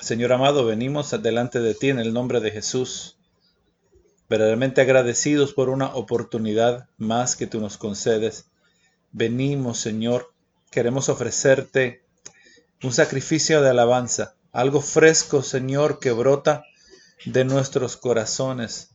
[0.00, 3.18] Señor amado, venimos delante de ti en el nombre de Jesús,
[4.30, 8.46] verdaderamente agradecidos por una oportunidad más que tú nos concedes.
[9.12, 10.32] Venimos, Señor,
[10.70, 12.02] queremos ofrecerte
[12.82, 16.64] un sacrificio de alabanza, algo fresco, Señor, que brota
[17.26, 18.92] de nuestros corazones.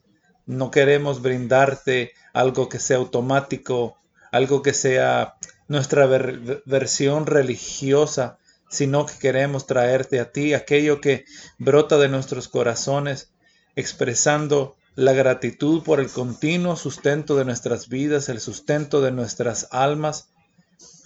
[0.48, 3.96] No queremos brindarte algo que sea automático,
[4.32, 5.36] algo que sea
[5.68, 8.40] nuestra versión religiosa,
[8.76, 11.26] sino que queremos traerte a ti aquello que
[11.58, 13.32] brota de nuestros corazones,
[13.76, 20.30] expresando la gratitud por el continuo sustento de nuestras vidas, el sustento de nuestras almas,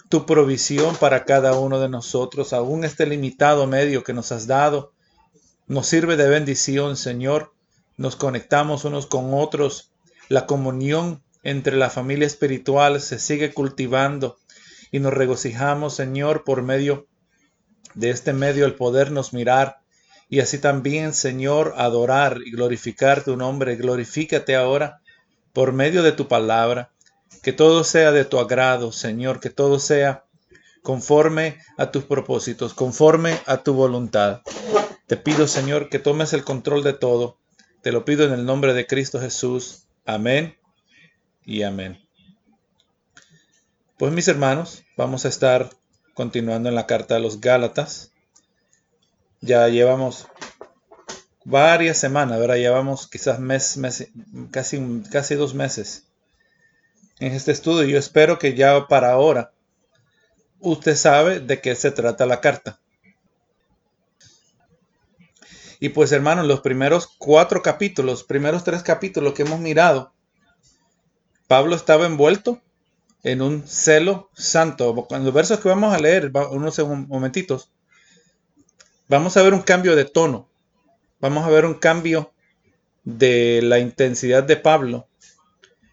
[0.08, 4.92] tu provisión para cada uno de nosotros, aún este limitado medio que nos has dado,
[5.70, 7.52] nos sirve de bendición, Señor.
[7.96, 9.92] Nos conectamos unos con otros.
[10.28, 14.36] La comunión entre la familia espiritual se sigue cultivando
[14.90, 17.06] y nos regocijamos, Señor, por medio
[17.94, 19.80] de este medio el podernos mirar
[20.30, 23.74] y así también, Señor, adorar y glorificar tu nombre.
[23.74, 25.00] Glorifícate ahora
[25.52, 26.92] por medio de tu palabra.
[27.42, 30.24] Que todo sea de tu agrado, Señor, que todo sea
[30.82, 34.42] conforme a tus propósitos, conforme a tu voluntad.
[35.08, 37.36] Te pido, Señor, que tomes el control de todo.
[37.82, 39.84] Te lo pido en el nombre de Cristo Jesús.
[40.06, 40.56] Amén
[41.44, 41.98] y amén.
[43.98, 45.70] Pues mis hermanos, vamos a estar
[46.20, 48.12] continuando en la carta de los Gálatas.
[49.40, 50.26] Ya llevamos
[51.46, 52.56] varias semanas, ¿verdad?
[52.56, 53.80] Llevamos quizás mes,
[54.50, 56.04] casi, casi dos meses
[57.20, 57.84] en este estudio.
[57.84, 59.54] Yo espero que ya para ahora
[60.58, 62.78] usted sabe de qué se trata la carta.
[65.78, 70.12] Y pues hermanos, los primeros cuatro capítulos, primeros tres capítulos que hemos mirado,
[71.48, 72.60] Pablo estaba envuelto
[73.22, 75.06] en un celo santo.
[75.10, 77.70] En los versos que vamos a leer, unos momentitos,
[79.08, 80.48] vamos a ver un cambio de tono.
[81.20, 82.32] Vamos a ver un cambio
[83.04, 85.06] de la intensidad de Pablo.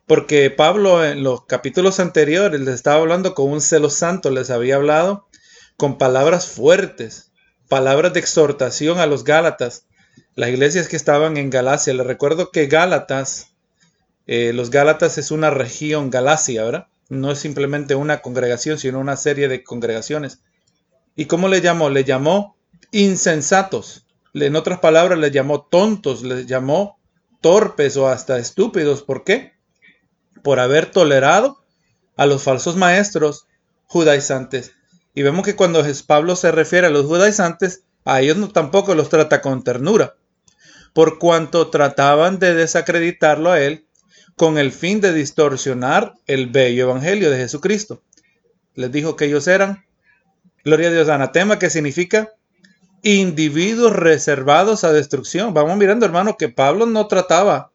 [0.05, 4.77] Porque Pablo en los capítulos anteriores les estaba hablando con un celo santo, les había
[4.77, 5.27] hablado
[5.75, 7.31] con palabras fuertes,
[7.67, 9.85] palabras de exhortación a los Gálatas,
[10.35, 11.93] las iglesias que estaban en Galacia.
[11.93, 13.53] Les recuerdo que Gálatas,
[14.27, 16.87] eh, los Gálatas es una región, Galacia, ¿verdad?
[17.09, 20.41] No es simplemente una congregación, sino una serie de congregaciones.
[21.15, 21.89] ¿Y cómo le llamó?
[21.89, 22.57] Le llamó
[22.91, 24.05] insensatos.
[24.33, 26.99] En otras palabras, le llamó tontos, le llamó
[27.41, 29.03] torpes o hasta estúpidos.
[29.03, 29.53] ¿Por qué?
[30.43, 31.63] Por haber tolerado
[32.17, 33.47] a los falsos maestros
[33.85, 34.73] judaizantes.
[35.13, 39.41] Y vemos que cuando Pablo se refiere a los judaizantes, a ellos tampoco los trata
[39.41, 40.15] con ternura,
[40.93, 43.86] por cuanto trataban de desacreditarlo a él
[44.37, 48.03] con el fin de distorsionar el bello evangelio de Jesucristo.
[48.75, 49.83] Les dijo que ellos eran,
[50.63, 52.31] gloria a Dios, anatema, que significa
[53.01, 55.55] individuos reservados a destrucción.
[55.55, 57.71] Vamos mirando, hermano, que Pablo no trataba,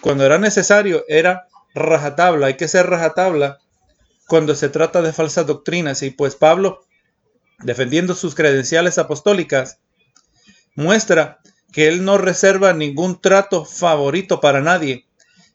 [0.00, 3.58] cuando era necesario, era rajatabla, hay que ser rajatabla
[4.26, 6.02] cuando se trata de falsas doctrinas.
[6.02, 6.84] Y pues Pablo,
[7.60, 9.78] defendiendo sus credenciales apostólicas,
[10.74, 11.38] muestra
[11.72, 15.05] que él no reserva ningún trato favorito para nadie,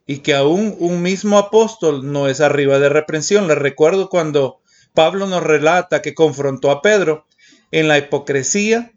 [0.06, 3.48] y que aún un mismo apóstol no es arriba de reprensión.
[3.48, 4.62] Le recuerdo cuando
[4.94, 7.26] Pablo nos relata que confrontó a Pedro
[7.72, 8.92] en la hipocresía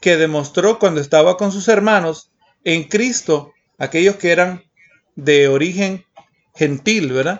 [0.00, 2.30] que demostró cuando estaba con sus hermanos
[2.64, 4.64] en Cristo, aquellos que eran
[5.14, 6.04] de origen
[6.54, 7.38] gentil, ¿verdad?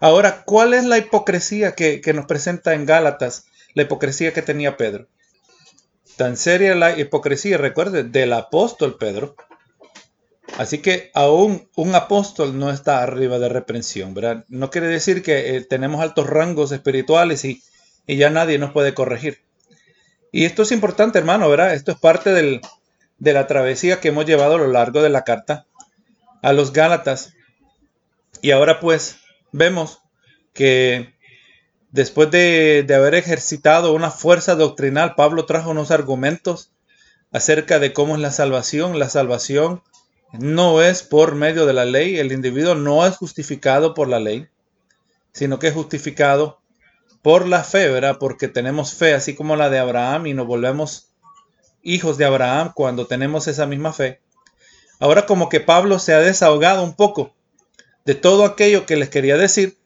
[0.00, 3.46] Ahora, ¿cuál es la hipocresía que, que nos presenta en Gálatas?
[3.74, 5.08] La hipocresía que tenía Pedro.
[6.16, 9.36] Tan seria la hipocresía, recuerde, del apóstol Pedro,
[10.56, 14.44] Así que aún un apóstol no está arriba de reprensión, ¿verdad?
[14.48, 17.62] No quiere decir que eh, tenemos altos rangos espirituales y,
[18.06, 19.42] ya nadie nos puede corregir.
[20.32, 21.74] Y esto es importante, hermano, ¿verdad?
[21.74, 25.66] Esto es parte de la travesía que hemos llevado a lo largo de la carta
[26.42, 27.34] a los Gálatas.
[28.40, 29.16] Y ahora pues
[29.52, 30.00] vemos
[30.52, 31.14] que
[31.90, 36.70] después de, de haber ejercitado una fuerza doctrinal, Pablo trajo unos argumentos
[37.32, 38.98] acerca de cómo es la salvación.
[38.98, 39.82] La salvación
[40.32, 44.48] no es por medio de la ley, el individuo no es justificado por la ley,
[45.32, 46.60] sino que es justificado
[47.22, 48.18] por la fe, ¿verdad?
[48.18, 51.10] Porque tenemos fe, así como la de Abraham, y nos volvemos
[51.82, 54.20] hijos de Abraham cuando tenemos esa misma fe.
[54.98, 57.34] Ahora como que Pablo se ha desahogado un poco
[58.04, 59.76] de todo aquello que les quería decir,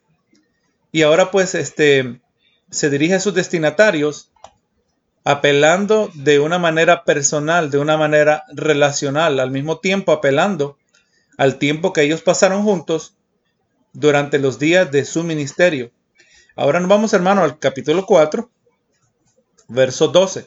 [0.92, 2.20] y ahora pues este
[2.70, 4.29] se dirige a sus destinatarios
[5.24, 10.78] apelando de una manera personal, de una manera relacional, al mismo tiempo apelando
[11.40, 13.14] al tiempo que ellos pasaron juntos
[13.94, 15.90] durante los días de su ministerio.
[16.54, 18.50] Ahora nos vamos, hermano, al capítulo 4,
[19.68, 20.46] verso 12.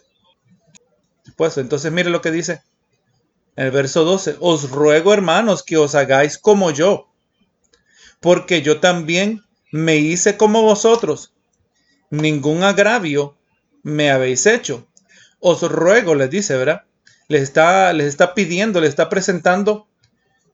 [1.23, 1.61] supuesto.
[1.61, 2.61] Entonces mire lo que dice
[3.55, 4.37] el verso 12.
[4.39, 7.09] Os ruego, hermanos, que os hagáis como yo,
[8.19, 9.41] porque yo también
[9.71, 11.33] me hice como vosotros.
[12.11, 13.35] Ningún agravio
[13.83, 14.87] me habéis hecho.
[15.39, 16.83] Os ruego, les dice, ¿verdad?
[17.27, 19.87] Les está, les está pidiendo, les está presentando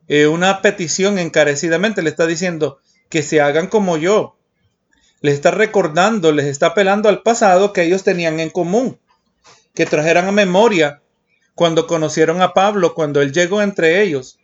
[0.07, 2.01] eh, una petición encarecidamente.
[2.01, 4.35] Le está diciendo que se hagan como yo.
[5.21, 8.99] Les está recordando, les está apelando al pasado que ellos tenían en común.
[9.73, 11.01] Que trajeran a memoria
[11.55, 14.39] cuando conocieron a Pablo, cuando él llegó entre ellos.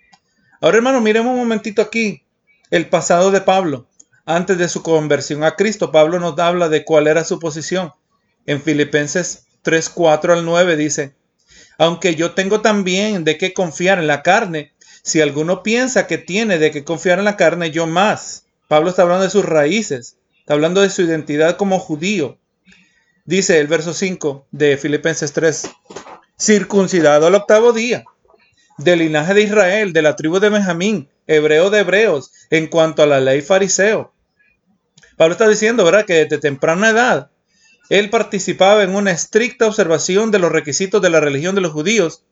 [0.61, 2.23] Ahora, hermano, miremos un momentito aquí
[2.69, 3.87] el pasado de Pablo.
[4.25, 7.93] Antes de su conversión a Cristo, Pablo nos habla de cuál era su posición.
[8.45, 11.15] En Filipenses 3, 4 al 9 dice,
[11.77, 16.57] aunque yo tengo también de qué confiar en la carne, si alguno piensa que tiene
[16.57, 18.45] de qué confiar en la carne, yo más.
[18.67, 22.37] Pablo está hablando de sus raíces, está hablando de su identidad como judío.
[23.25, 25.69] Dice el verso 5 de Filipenses 3,
[26.39, 28.03] circuncidado al octavo día,
[28.77, 33.07] del linaje de Israel, de la tribu de Benjamín, hebreo de hebreos, en cuanto a
[33.07, 34.13] la ley fariseo,
[35.17, 37.31] Pablo está diciendo, ¿verdad?, que desde temprana edad
[37.89, 42.23] él participaba en una estricta observación de los requisitos de la religión de los judíos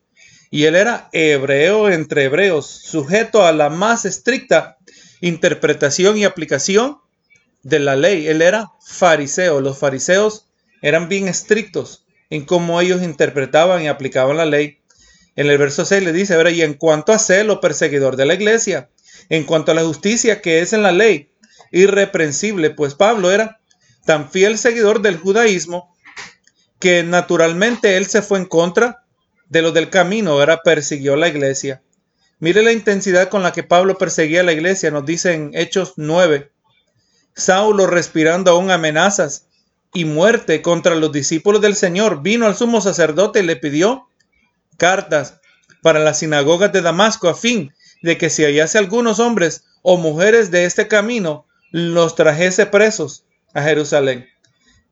[0.50, 4.78] y él era hebreo entre hebreos, sujeto a la más estricta
[5.20, 6.98] interpretación y aplicación
[7.62, 8.28] de la ley.
[8.28, 9.60] Él era fariseo.
[9.60, 10.46] Los fariseos
[10.82, 14.78] eran bien estrictos en cómo ellos interpretaban y aplicaban la ley.
[15.34, 16.52] En el verso 6 le dice, ¿verdad?
[16.52, 18.90] y en cuanto a celo perseguidor de la iglesia,
[19.30, 21.30] en cuanto a la justicia que es en la ley,
[21.72, 23.60] irreprensible, pues Pablo era
[24.04, 25.94] tan fiel seguidor del judaísmo
[26.78, 29.04] que naturalmente él se fue en contra
[29.48, 31.82] de lo del camino, era persiguió la iglesia.
[32.40, 36.50] Mire la intensidad con la que Pablo perseguía la iglesia, nos dice en Hechos 9.
[37.34, 39.46] Saulo respirando aún amenazas
[39.92, 44.08] y muerte contra los discípulos del Señor, vino al sumo sacerdote y le pidió
[44.76, 45.40] cartas
[45.82, 47.72] para las sinagogas de Damasco a fin
[48.02, 53.24] de que si hallase algunos hombres o mujeres de este camino, los trajese presos
[53.54, 54.28] a Jerusalén.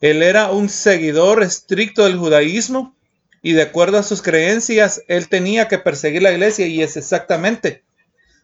[0.00, 2.96] Él era un seguidor estricto del judaísmo
[3.42, 7.82] y de acuerdo a sus creencias, él tenía que perseguir la iglesia y es exactamente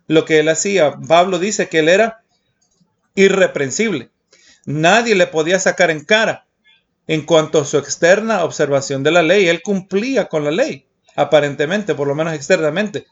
[0.08, 0.96] lo que él hacía.
[1.06, 2.22] Pablo dice que él era
[3.14, 4.10] irreprensible.
[4.66, 6.46] Nadie le podía sacar en cara
[7.06, 9.48] en cuanto a su externa observación de la ley.
[9.48, 10.86] Él cumplía con la ley,
[11.16, 13.06] aparentemente, por lo menos externamente.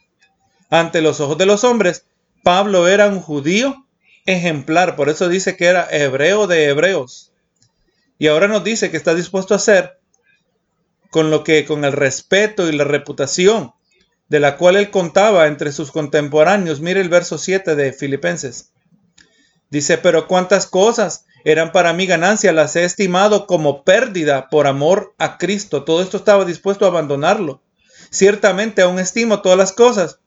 [0.71, 2.05] Ante los ojos de los hombres,
[2.43, 3.86] Pablo era un judío
[4.27, 7.33] ejemplar, por eso dice que era hebreo de hebreos.
[8.19, 9.99] Y ahora nos dice que está dispuesto a hacer
[11.11, 13.73] con lo que con el respeto y la reputación
[14.29, 16.81] de la cual él contaba entre sus contemporáneos.
[16.81, 18.73] Mire el verso 7 de Filipenses.
[19.71, 25.15] Dice, pero cuántas cosas eran para mí ganancia, las he estimado como pérdida por amor
[25.19, 25.85] a Cristo.
[25.85, 27.63] Todo esto estaba dispuesto a abandonarlo.
[28.11, 30.21] Ciertamente aún estimo todas las cosas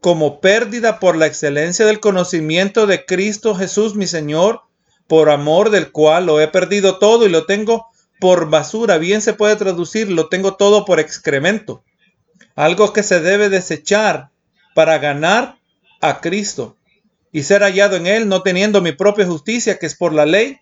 [0.00, 4.62] como pérdida por la excelencia del conocimiento de Cristo Jesús mi Señor,
[5.06, 7.86] por amor del cual lo he perdido todo y lo tengo
[8.20, 8.98] por basura.
[8.98, 11.84] Bien se puede traducir, lo tengo todo por excremento.
[12.54, 14.30] Algo que se debe desechar
[14.74, 15.58] para ganar
[16.00, 16.76] a Cristo
[17.32, 20.58] y ser hallado en Él, no teniendo mi propia justicia, que es por la ley,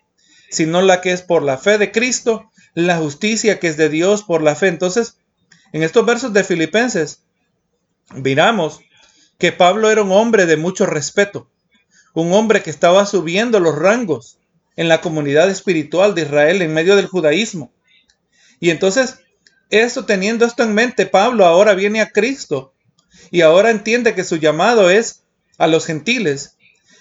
[0.49, 4.23] sino la que es por la fe de Cristo, la justicia que es de Dios
[4.23, 4.67] por la fe.
[4.67, 5.17] Entonces,
[5.71, 7.23] en estos versos de Filipenses,
[8.13, 8.81] miramos
[9.37, 11.49] que Pablo era un hombre de mucho respeto,
[12.13, 14.37] un hombre que estaba subiendo los rangos
[14.75, 17.71] en la comunidad espiritual de Israel en medio del judaísmo.
[18.59, 19.19] Y entonces,
[19.69, 22.73] esto teniendo esto en mente, Pablo ahora viene a Cristo
[23.31, 25.23] y ahora entiende que su llamado es
[25.57, 26.57] a los gentiles.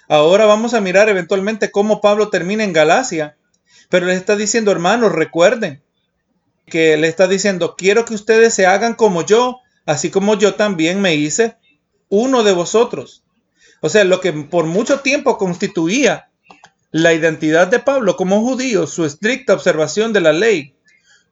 [0.09, 3.37] Ahora vamos a mirar eventualmente cómo Pablo termina en Galacia,
[3.89, 5.83] pero le está diciendo, hermanos, recuerden
[6.67, 11.01] que le está diciendo, quiero que ustedes se hagan como yo, así como yo también
[11.01, 11.57] me hice
[12.15, 13.25] uno de vosotros.
[13.81, 16.31] O sea, lo que por mucho tiempo constituía
[16.93, 20.77] la identidad de Pablo como judío, su estricta observación de la ley,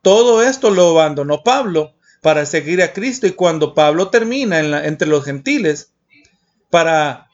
[0.03, 5.25] todo esto lo abandonó Pablo para seguir a Cristo y cuando Pablo termina entre los
[5.25, 5.93] gentiles
[6.69, 7.29] para,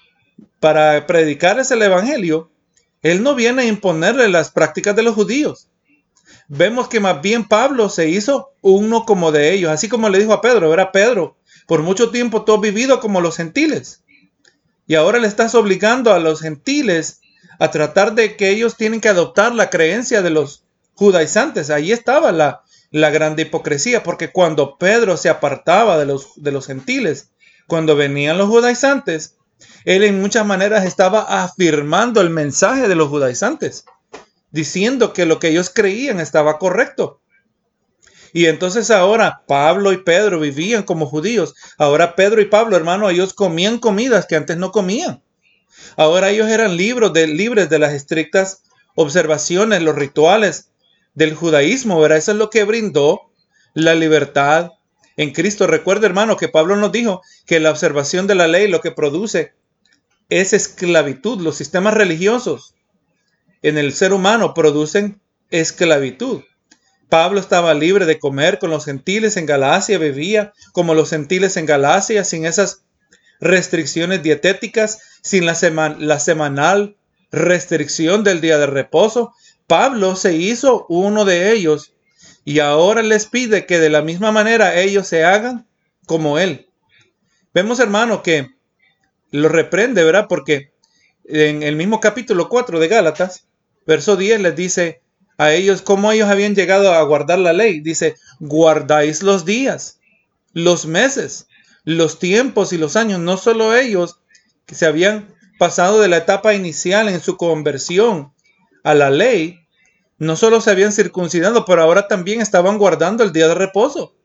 [0.60, 2.50] para predicarles el Evangelio,
[3.02, 5.68] él no viene a imponerle las prácticas de los judíos.
[6.48, 10.34] Vemos que más bien Pablo se hizo uno como de ellos, así como le dijo
[10.34, 11.37] a Pedro, era Pedro,
[11.68, 14.02] por mucho tiempo tú has vivido como los gentiles.
[14.86, 17.20] Y ahora le estás obligando a los gentiles
[17.58, 21.68] a tratar de que ellos tienen que adoptar la creencia de los judaizantes.
[21.68, 26.66] Ahí estaba la, la grande hipocresía, porque cuando Pedro se apartaba de los, de los
[26.66, 27.32] gentiles,
[27.66, 29.36] cuando venían los judaizantes,
[29.84, 33.84] él en muchas maneras estaba afirmando el mensaje de los judaizantes,
[34.50, 37.20] diciendo que lo que ellos creían estaba correcto.
[38.32, 41.54] Y entonces ahora Pablo y Pedro vivían como judíos.
[41.78, 45.22] Ahora Pedro y Pablo, hermano, ellos comían comidas que antes no comían.
[45.96, 48.62] Ahora ellos eran libres de, libres de las estrictas
[48.94, 50.70] observaciones, los rituales
[51.14, 52.18] del judaísmo, ¿verdad?
[52.18, 53.30] Eso es lo que brindó
[53.74, 54.72] la libertad
[55.16, 55.66] en Cristo.
[55.66, 59.52] Recuerda, hermano, que Pablo nos dijo que la observación de la ley lo que produce
[60.28, 61.40] es esclavitud.
[61.40, 62.74] Los sistemas religiosos
[63.62, 65.20] en el ser humano producen
[65.50, 66.42] esclavitud.
[67.08, 71.66] Pablo estaba libre de comer con los gentiles en Galacia, bebía como los gentiles en
[71.66, 72.82] Galacia, sin esas
[73.40, 76.96] restricciones dietéticas, sin la, semanal
[77.30, 79.32] restricción del día de reposo.
[79.66, 81.94] Pablo se hizo uno de ellos
[82.44, 85.66] y ahora les pide que de la misma manera ellos se hagan
[86.06, 86.68] como él.
[87.54, 88.50] Vemos, hermano, que
[89.30, 90.26] lo reprende, ¿verdad?
[90.28, 90.72] Porque
[91.24, 93.46] en el mismo capítulo 4 de Gálatas,
[93.86, 95.02] verso 10 les dice
[95.38, 97.80] a ellos cómo ellos habían llegado a guardar la ley.
[97.80, 100.00] Dice, guardáis los días,
[100.52, 101.46] los meses,
[101.84, 103.20] los tiempos y los años.
[103.20, 104.20] No solo ellos
[104.66, 108.32] que se habían pasado de la etapa inicial en su conversión
[108.82, 109.60] a la ley,
[110.18, 114.16] no solo se habían circuncidado, pero ahora también estaban guardando el día de reposo.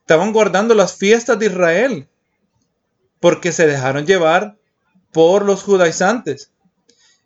[0.00, 2.08] Estaban guardando las fiestas de Israel
[3.20, 4.56] porque se dejaron llevar
[5.12, 6.50] por los judaizantes.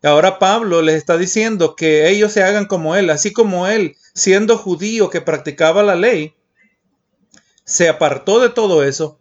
[0.04, 4.58] Ahora Pablo les está diciendo que ellos se hagan como él, así como él, siendo
[4.58, 6.34] judío que practicaba la ley,
[7.64, 9.18] se apartó de todo eso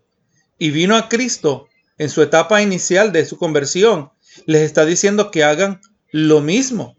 [0.57, 4.11] y vino a Cristo en su etapa inicial de su conversión.
[4.45, 5.79] Les está diciendo que hagan
[6.11, 6.97] lo mismo.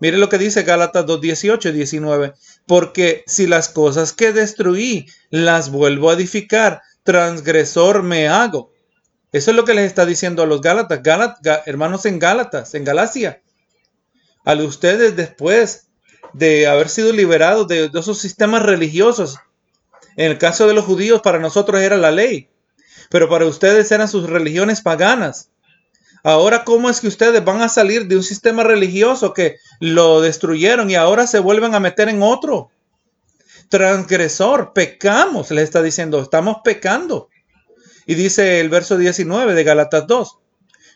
[0.00, 2.32] Mire lo que dice Gálatas 2, 18 y 19.
[2.66, 8.72] Porque si las cosas que destruí las vuelvo a edificar, transgresor me hago.
[9.32, 11.00] Eso es lo que les está diciendo a los Gálatas,
[11.66, 13.42] hermanos en Gálatas, en Galacia.
[14.44, 15.88] A ustedes después
[16.32, 19.36] de haber sido liberados de, de esos sistemas religiosos.
[20.16, 22.48] En el caso de los judíos, para nosotros era la ley,
[23.10, 25.50] pero para ustedes eran sus religiones paganas.
[26.24, 30.90] Ahora, ¿cómo es que ustedes van a salir de un sistema religioso que lo destruyeron
[30.90, 32.70] y ahora se vuelven a meter en otro?
[33.68, 37.28] Transgresor, pecamos, le está diciendo, estamos pecando.
[38.08, 40.38] Y dice el verso 19 de Galatas 2,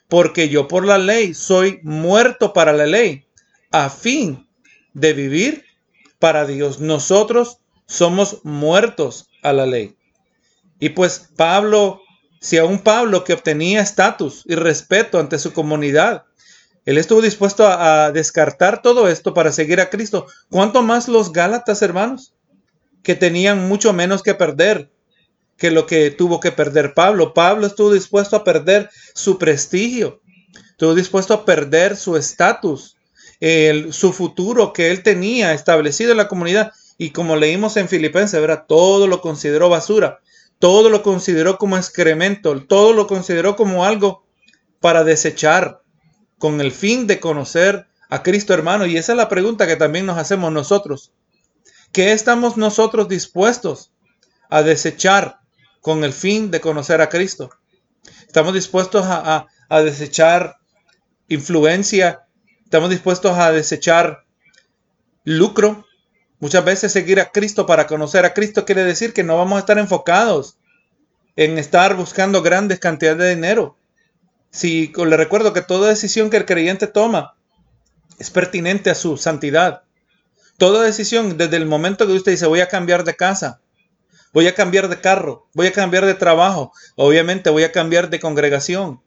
[0.09, 3.27] porque yo por la ley soy muerto para la ley,
[3.71, 4.49] a fin
[4.95, 5.67] de vivir
[6.19, 6.81] para Dios.
[6.81, 9.95] Nosotros somos muertos a la ley.
[10.81, 12.01] Y pues Pablo,
[12.41, 16.25] si aún Pablo que obtenía estatus y respeto ante su comunidad,
[16.87, 20.29] él estuvo dispuesto a, a, descartar todo esto para seguir a Cristo.
[20.49, 22.33] ¿Cuánto más los Gálatas, hermanos?
[23.03, 24.91] Que tenían mucho menos que perder
[25.63, 27.35] que lo que tuvo que perder Pablo.
[27.35, 30.21] Pablo estuvo dispuesto a perder su prestigio,
[30.71, 32.97] estuvo dispuesto a perder su estatus,
[33.93, 36.73] su futuro que él tenía establecido en la comunidad.
[36.99, 38.65] Y como leímos en Filipenses, ¿verdad?
[38.67, 40.19] todo lo consideró basura,
[40.59, 44.25] todo lo consideró como excremento, todo lo consideró como algo
[44.81, 45.81] para desechar
[46.39, 48.85] con el fin de conocer a Cristo hermano.
[48.85, 51.13] Y esa es la pregunta que también nos hacemos nosotros.
[51.93, 53.93] ¿Qué estamos nosotros dispuestos
[54.51, 55.42] a desechar
[55.83, 57.51] con el fin de conocer a Cristo.
[58.27, 59.47] Estamos dispuestos a,
[59.83, 60.57] desechar
[61.29, 62.23] influencia,
[62.65, 64.25] estamos dispuestos a desechar
[65.25, 65.85] lucro.
[66.39, 69.61] Muchas veces seguir a Cristo para conocer a Cristo quiere decir que no vamos a
[69.61, 70.57] estar enfocados
[71.37, 73.77] en estar buscando grandes cantidades de dinero.
[74.51, 77.35] Si le recuerdo que toda decisión que el creyente toma
[78.19, 79.83] es pertinente a su santidad.
[80.59, 83.62] Toda decisión, desde el momento que usted dice voy a cambiar de casa,
[84.33, 88.21] voy a cambiar de carro, voy a cambiar de trabajo, obviamente voy a cambiar de
[88.21, 89.03] congregación.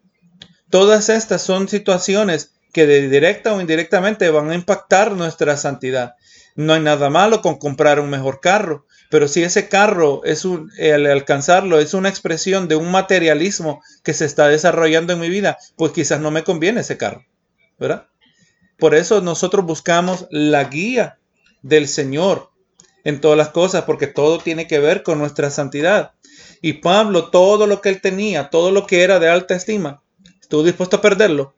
[0.69, 6.15] Todas estas son situaciones que de directa o indirectamente van a impactar nuestra santidad.
[6.55, 10.71] No hay nada malo con comprar un mejor carro, pero si ese carro es un,
[10.77, 15.57] el alcanzarlo es una expresión de un materialismo que se está desarrollando en mi vida,
[15.75, 17.25] pues quizás no me conviene ese carro,
[17.79, 18.07] ¿verdad?
[18.77, 21.17] Por eso nosotros buscamos la guía
[21.61, 22.51] del Señor
[23.05, 26.11] en todas las cosas, porque todo tiene que ver con nuestra santidad.
[26.61, 30.01] Y Pablo, todo lo que él tenía, todo lo que era de alta estima,
[30.41, 31.53] estuvo dispuesto a perderlo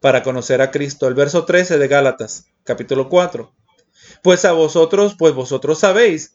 [0.00, 1.08] para conocer a Cristo.
[1.08, 3.52] El verso 13 de Gálatas, capítulo 4.
[4.22, 6.34] Pues a vosotros, pues vosotros sabéis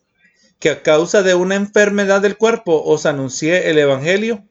[0.60, 4.44] que a causa de una enfermedad del cuerpo os anuncié el Evangelio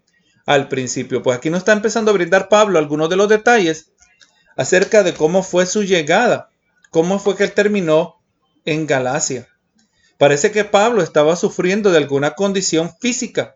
[0.47, 1.23] al principio.
[1.23, 3.91] Pues aquí nos está empezando a brindar Pablo algunos de los detalles
[4.57, 6.51] acerca de cómo fue su llegada,
[6.91, 8.23] cómo fue que él terminó
[8.65, 9.49] en Galacia.
[10.19, 13.55] Parece que Pablo estaba sufriendo de alguna condición física,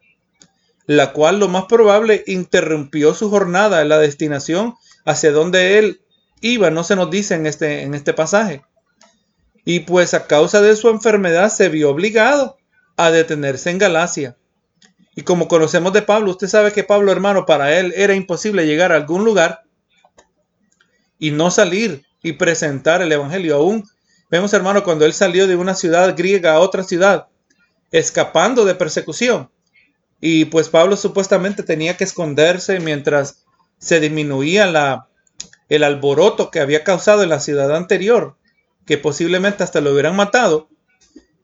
[0.87, 4.75] la cual lo más probable interrumpió su jornada en la destinación
[5.05, 6.03] hacia donde él
[6.41, 8.63] iba, no se nos dice en este, en este pasaje.
[9.65, 12.57] Y pues a causa de su enfermedad se vio obligado
[12.97, 14.37] a detenerse en Galacia.
[15.15, 18.93] Y como conocemos de Pablo, usted sabe que Pablo, hermano, para él era imposible llegar
[18.93, 19.63] a algún lugar
[21.19, 23.57] y no salir y presentar el Evangelio.
[23.57, 23.85] Aún
[24.31, 27.29] vemos, hermano, cuando él salió de una ciudad griega a otra ciudad,
[27.91, 29.51] escapando de persecución.
[30.21, 33.45] Y pues Pablo supuestamente tenía que esconderse mientras
[33.79, 35.09] se disminuía la,
[35.69, 38.37] el alboroto que había causado en la ciudad anterior,
[38.85, 40.69] que posiblemente hasta lo hubieran matado.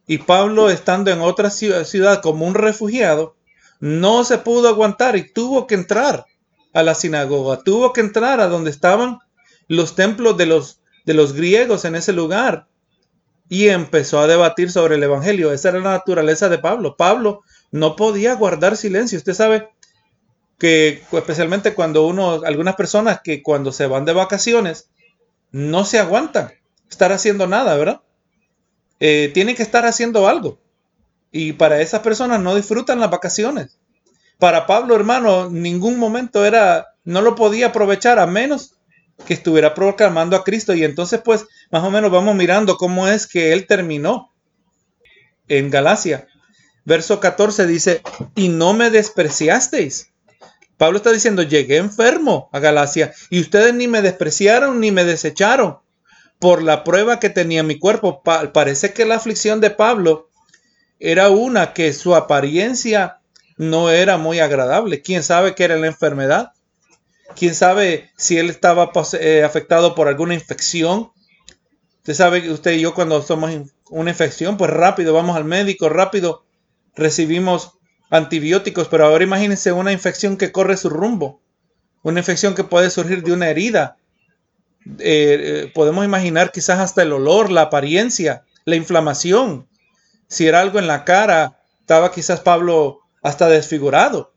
[0.06, 3.36] Y Pablo, estando en otra ciudad como un refugiado,
[3.80, 6.26] no se pudo aguantar y tuvo que entrar
[6.72, 9.18] a la sinagoga, tuvo que entrar a donde estaban
[9.68, 12.68] los templos de los, de los griegos en ese lugar
[13.48, 15.52] y empezó a debatir sobre el Evangelio.
[15.52, 16.96] Esa era la naturaleza de Pablo.
[16.96, 19.18] Pablo no podía guardar silencio.
[19.18, 19.68] Usted sabe
[20.58, 24.88] que especialmente cuando uno, algunas personas que cuando se van de vacaciones
[25.52, 26.52] no se aguantan
[26.90, 28.00] estar haciendo nada, ¿verdad?
[29.00, 30.58] Eh, tienen que estar haciendo algo.
[31.30, 33.78] Y para esas personas no disfrutan las vacaciones.
[34.38, 38.74] Para Pablo, hermano, ningún momento era, no lo podía aprovechar a menos
[39.26, 40.74] que estuviera proclamando a Cristo.
[40.74, 44.32] Y entonces, pues, más o menos vamos mirando cómo es que él terminó
[45.48, 46.26] en Galacia.
[46.84, 48.02] Verso 14 dice,
[48.34, 50.12] y no me despreciasteis.
[50.76, 55.78] Pablo está diciendo, llegué enfermo a Galacia y ustedes ni me despreciaron ni me desecharon
[56.38, 58.22] por la prueba que tenía mi cuerpo.
[58.22, 60.28] parece que la aflicción de Pablo
[60.98, 63.20] era una que su apariencia
[63.56, 65.02] no era muy agradable.
[65.02, 66.52] ¿Quién sabe qué era la enfermedad?
[67.34, 71.10] ¿Quién sabe si él estaba eh, afectado por alguna infección?
[72.06, 73.50] Usted sabe que usted y yo cuando somos
[73.90, 76.44] una infección, pues rápido vamos al médico, rápido
[76.94, 77.72] recibimos
[78.10, 81.40] antibióticos, pero ahora imagínense una infección que corre su rumbo,
[82.04, 83.96] una infección que puede surgir de una herida.
[84.86, 89.66] Eh, eh, podemos imaginar quizás hasta el olor, la apariencia, la inflamación.
[90.28, 94.32] Si era algo en la cara, estaba quizás Pablo hasta desfigurado.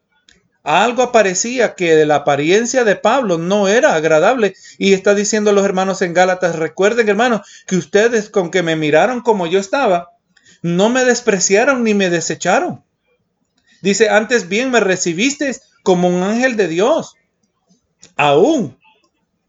[0.64, 4.56] Algo aparecía que de la apariencia de Pablo no era agradable.
[4.78, 9.22] Y está diciendo los hermanos en Gálatas, recuerden hermanos, que ustedes con que me miraron
[9.22, 10.12] como yo estaba,
[10.62, 12.84] no me despreciaron ni me desecharon.
[13.82, 17.16] Dice, antes bien me recibiste como un ángel de Dios.
[18.18, 18.78] Aún,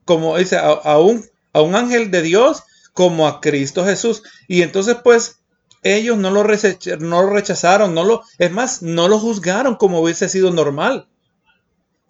[0.04, 4.22] como dice, aún a un ángel de Dios como a Cristo Jesús.
[4.46, 5.39] Y entonces pues
[5.82, 10.28] ellos no lo, no lo rechazaron, no lo, es más, no lo juzgaron como hubiese
[10.28, 11.08] sido normal.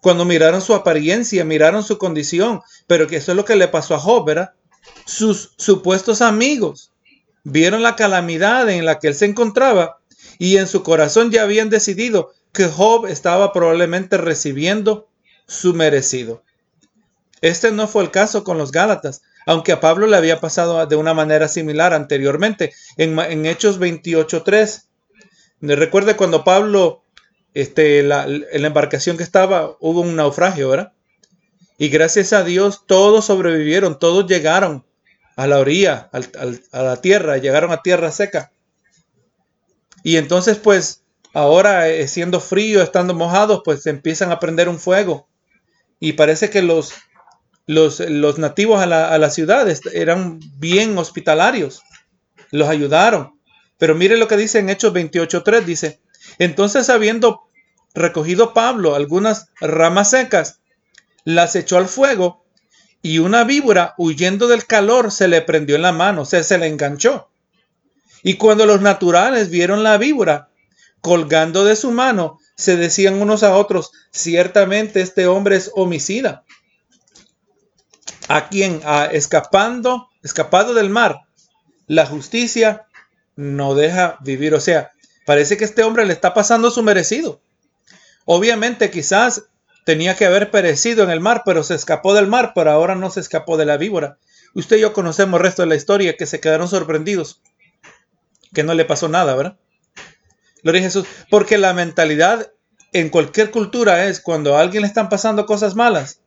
[0.01, 3.95] Cuando miraron su apariencia, miraron su condición, pero que eso es lo que le pasó
[3.95, 4.53] a Job, ¿verdad?
[5.05, 6.91] Sus supuestos amigos
[7.43, 9.99] vieron la calamidad en la que él se encontraba
[10.37, 15.07] y en su corazón ya habían decidido que Job estaba probablemente recibiendo
[15.47, 16.43] su merecido.
[17.41, 20.95] Este no fue el caso con los Gálatas aunque a Pablo le había pasado de
[20.95, 24.83] una manera similar anteriormente, en, en Hechos 28.3.
[25.61, 27.03] Recuerde cuando Pablo,
[27.53, 30.93] este, la, en la embarcación que estaba, hubo un naufragio, ¿verdad?
[31.77, 34.85] Y gracias a Dios todos sobrevivieron, todos llegaron
[35.35, 38.51] a la orilla, a la tierra, llegaron a tierra seca.
[40.03, 45.27] Y entonces pues ahora eh, siendo frío, estando mojados, pues empiezan a prender un fuego.
[45.99, 46.93] Y parece que los
[47.67, 47.99] los,
[48.37, 51.83] nativos a la, ciudad eran bien hospitalarios,
[52.51, 53.39] los ayudaron.
[53.77, 55.99] Pero mire lo que dice en Hechos 28.3, dice,
[56.37, 57.41] entonces habiendo
[57.93, 60.59] recogido Pablo algunas ramas secas,
[61.23, 62.45] las echó al fuego
[63.01, 66.67] y una víbora huyendo del calor se le prendió en la mano, o se le
[66.67, 67.29] enganchó.
[68.23, 70.49] Y cuando los naturales vieron la víbora
[71.01, 76.43] colgando de su mano, se decían unos a otros, ciertamente este hombre es homicida
[78.31, 81.23] a quien ha escapando, escapado del mar,
[81.87, 82.85] la justicia
[83.35, 84.53] no deja vivir.
[84.53, 84.93] O sea,
[85.25, 87.41] parece que este hombre le está pasando su merecido.
[88.23, 89.43] Obviamente quizás
[89.85, 93.09] tenía que haber perecido en el mar, pero se escapó del mar, pero ahora no
[93.09, 94.17] se escapó de la víbora.
[94.53, 97.41] Usted y yo conocemos el resto de la historia, que se quedaron sorprendidos,
[98.53, 99.57] que no le pasó nada, ¿verdad?
[100.63, 102.53] Gloria a Jesús, porque la mentalidad
[102.93, 106.21] en cualquier cultura es cuando a alguien le están pasando cosas malas,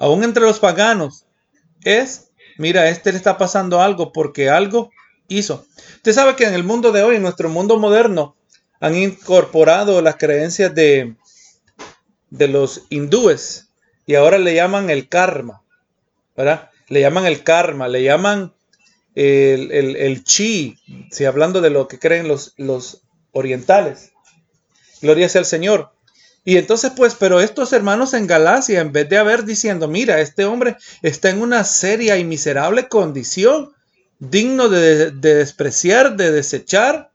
[0.00, 1.26] aún entre los paganos,
[1.96, 4.90] es, mira, este le está pasando algo porque algo
[5.28, 5.66] hizo.
[5.96, 8.36] Usted sabe que en el mundo de hoy, en nuestro mundo moderno,
[8.80, 11.16] han incorporado las creencias de,
[12.30, 13.68] de los hindúes
[14.06, 15.62] y ahora le llaman el karma,
[16.36, 16.70] ¿verdad?
[16.88, 18.54] Le llaman el karma, le llaman
[19.14, 20.78] el, el chi,
[21.10, 24.12] si hablando de lo que creen los, los orientales.
[25.02, 25.92] Gloria sea al Señor.
[26.48, 30.46] Y entonces, pues, pero estos hermanos en Galacia, en vez de haber diciendo, mira, este
[30.46, 33.74] hombre está en una seria y miserable condición,
[34.18, 37.12] digno de, despreciar, de desechar,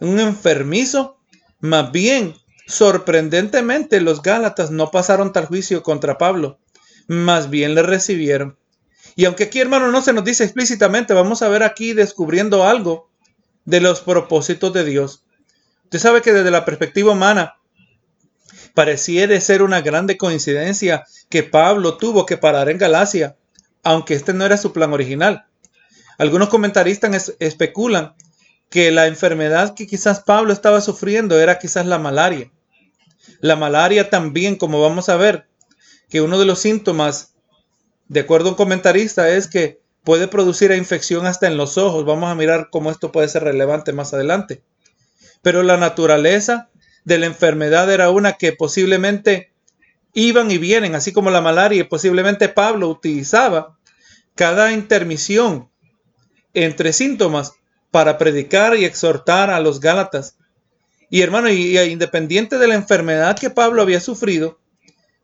[0.00, 1.16] un enfermizo.
[1.60, 2.34] Más bien,
[2.66, 6.58] sorprendentemente, los Gálatas no pasaron tal juicio contra Pablo,
[7.06, 8.58] más bien le recibieron.
[9.14, 13.08] Y aunque aquí, hermano, no se nos dice explícitamente, vamos a ver aquí descubriendo algo
[13.64, 15.22] de los propósitos de Dios.
[15.84, 17.57] Usted sabe que desde la perspectiva humana,
[18.78, 23.34] pareciera ser una grande coincidencia que Pablo tuvo que parar en Galacia,
[23.82, 25.46] aunque este no era su plan original.
[26.16, 28.14] Algunos comentaristas especulan
[28.70, 32.52] que la enfermedad que quizás Pablo estaba sufriendo era quizás la malaria.
[33.40, 35.48] La malaria también, como vamos a ver,
[36.08, 37.34] que uno de los síntomas,
[38.06, 42.04] de acuerdo a un comentarista, es que puede producir infección hasta en los ojos.
[42.04, 44.62] Vamos a mirar cómo esto puede ser relevante más adelante.
[45.42, 46.70] Pero la naturaleza
[47.04, 49.52] de la enfermedad era una que posiblemente
[50.12, 53.78] iban y vienen, así como la malaria, posiblemente Pablo utilizaba
[54.34, 55.68] cada intermisión
[56.54, 57.52] entre síntomas
[57.90, 60.36] para predicar y exhortar a los Gálatas.
[61.10, 64.58] Y hermano, independiente de la enfermedad que Pablo había sufrido,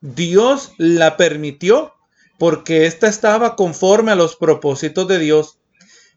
[0.01, 1.95] Dios la permitió
[2.39, 5.59] porque ésta estaba conforme a los propósitos de Dios.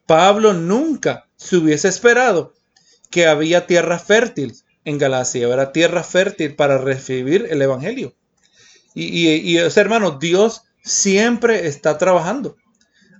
[0.06, 2.54] Pablo nunca se hubiese esperado
[3.10, 4.54] que había tierra fértil
[4.88, 8.14] en Galacia, era tierra fértil para recibir el Evangelio.
[8.94, 12.56] Y, y, hermano, Dios siempre está trabajando.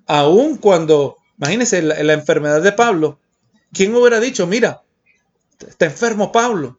[0.06, 3.20] Aun cuando, imagínense la enfermedad de Pablo,
[3.72, 4.82] ¿quién hubiera dicho, mira,
[5.60, 6.78] está enfermo Pablo?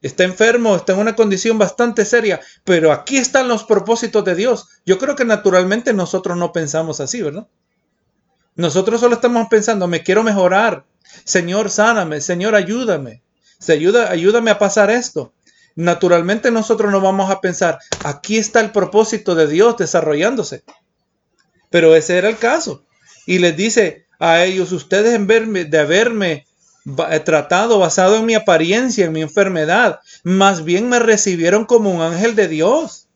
[0.00, 4.68] Está enfermo, está en una condición bastante seria, pero aquí están los propósitos de Dios.
[4.84, 7.46] Yo creo que naturalmente nosotros no pensamos así, ¿verdad?
[8.56, 10.84] Nosotros solo estamos pensando, me quiero mejorar.
[11.24, 12.20] Señor, sáname.
[12.20, 13.22] Señor, ayúdame.
[13.62, 15.32] Se ayuda, ayúdame a pasar esto.
[15.76, 20.64] Naturalmente nosotros no vamos a pensar, aquí está el propósito de Dios desarrollándose.
[21.70, 22.84] Pero ese era el caso.
[23.24, 26.46] Y les dice a ellos, ustedes en verme, de haberme
[27.10, 32.02] eh, tratado basado en mi apariencia, en mi enfermedad, más bien me recibieron como un
[32.02, 33.06] ángel de Dios,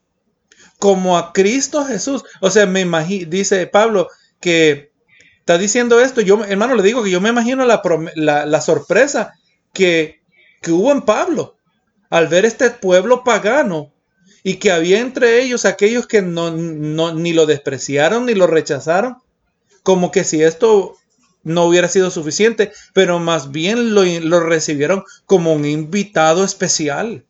[0.79, 2.23] como a Cristo Jesús.
[2.41, 4.09] O sea, me imagino, dice Pablo
[4.41, 4.93] que
[5.41, 9.35] está diciendo esto, yo hermano le digo que yo me imagino la, sorpresa
[9.73, 10.21] que,
[10.67, 11.55] que hubo en Pablo
[12.11, 13.93] al ver este pueblo pagano
[14.43, 19.19] y que había entre ellos aquellos que no, ni lo despreciaron ni lo rechazaron,
[19.85, 20.97] como que si esto
[21.45, 27.25] no hubiera sido suficiente, pero más bien lo, lo recibieron como un invitado especial.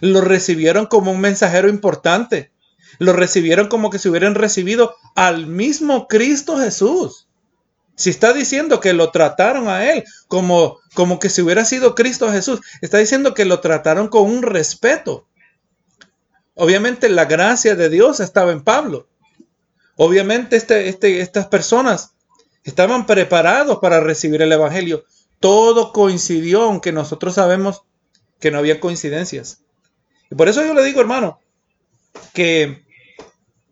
[0.00, 2.52] Lo recibieron como un mensajero importante.
[3.00, 7.26] Lo recibieron como que se hubieran recibido al mismo Cristo Jesús.
[8.00, 12.30] Si está diciendo que lo trataron a él como, como que si hubiera sido Cristo
[12.32, 15.26] Jesús, está diciendo que lo trataron con un respeto.
[16.54, 19.08] Obviamente la gracia de Dios estaba en Pablo.
[19.96, 22.14] Obviamente este, este, estas personas
[22.64, 25.04] Estaban preparados para recibir el Evangelio.
[25.38, 27.82] Todo coincidió, aunque nosotros sabemos
[28.38, 29.62] que no había coincidencias.
[30.30, 31.40] Y por eso yo le digo, hermano,
[32.34, 32.84] que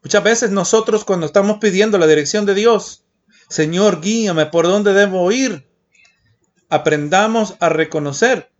[0.03, 3.05] muchas veces nosotros cuando estamos pidiendo la dirección de Dios,
[3.49, 5.67] Señor, guíame por dónde debo ir,
[6.69, 8.51] aprendamos a reconocer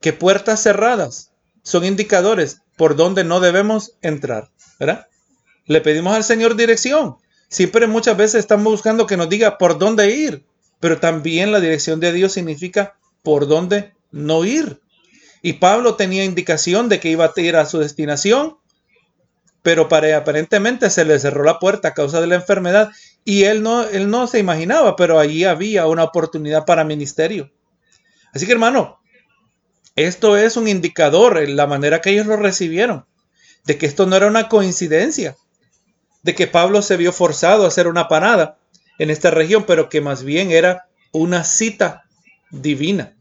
[0.00, 5.08] que puertas cerradas son indicadores por donde no debemos entrar, ¿verdad?
[5.66, 7.16] Le pedimos al Señor dirección
[7.48, 10.44] Siempre muchas veces estamos buscando que nos diga por dónde ir,
[10.80, 14.80] pero también la dirección de Dios significa por dónde no ir.
[15.40, 18.58] Y Pablo tenía indicación de que iba a ir a su destinación,
[19.62, 22.90] pero para, aparentemente se le cerró la puerta a causa de la enfermedad
[23.28, 27.52] y él no, él no se imaginaba, pero allí había una oportunidad para ministerio.
[28.32, 29.00] Así que hermano,
[29.96, 33.04] esto es un indicador en la manera que ellos lo recibieron,
[33.66, 35.36] de que esto no era una coincidencia,
[36.22, 38.56] de que Pablo se vio forzado a hacer una parada
[38.98, 42.04] en esta región, pero que más bien era una cita
[42.50, 43.14] divina.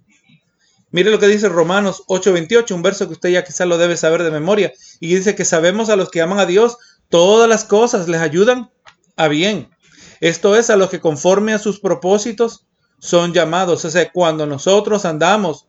[0.90, 4.24] Mire lo que dice Romanos 8:28, un verso que usted ya quizás lo debe saber
[4.24, 6.78] de memoria, y dice que sabemos a los que aman a Dios,
[7.10, 8.72] todas las cosas les ayudan
[9.18, 9.70] a bien.
[10.20, 12.66] Esto es a los que conforme a sus propósitos
[13.00, 13.86] son llamados.
[13.86, 15.68] O sea, cuando nosotros andamos,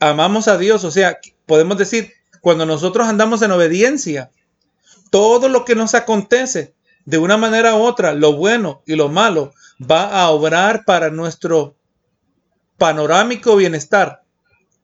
[0.00, 4.30] amamos a Dios, o sea, podemos decir, cuando nosotros andamos en obediencia
[5.10, 9.52] todo lo que nos acontece, de una manera u otra, lo bueno y lo malo,
[9.80, 11.76] va a obrar para nuestro
[12.78, 14.22] panorámico bienestar,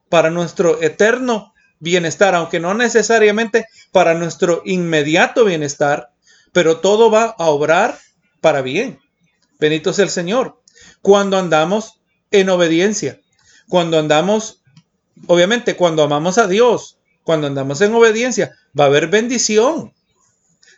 [0.08, 6.12] para nuestro eterno bienestar, aunque no necesariamente para nuestro inmediato bienestar,
[6.52, 7.98] pero todo va a obrar
[8.40, 8.98] para bien.
[9.58, 10.60] Bendito sea el Señor.
[11.02, 12.00] Cuando andamos
[12.30, 13.20] en obediencia,
[13.68, 14.62] cuando andamos,
[15.26, 19.92] obviamente, cuando amamos a Dios, cuando andamos en obediencia, va a haber bendición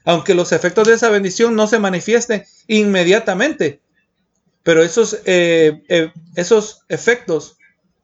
[0.05, 3.81] aunque los efectos de esa bendición no se manifiesten inmediatamente.
[4.63, 7.57] Pero esos, eh, eh, esos efectos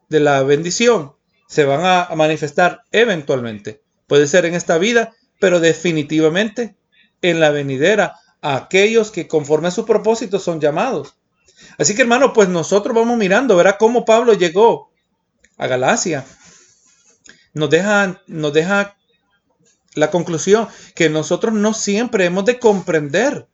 [0.08, 1.14] de la bendición
[1.46, 3.82] se van a manifestar eventualmente.
[4.06, 6.76] Puede ser en esta vida, pero definitivamente
[7.22, 11.14] en la venidera a aquellos que conforme a su propósito son llamados.
[11.76, 14.90] Así que hermano, pues nosotros vamos mirando, verá cómo Pablo llegó
[15.56, 16.24] a Galacia.
[17.52, 18.96] Nos deja, nos deja
[19.94, 23.48] la conclusión que nosotros no siempre hemos de comprender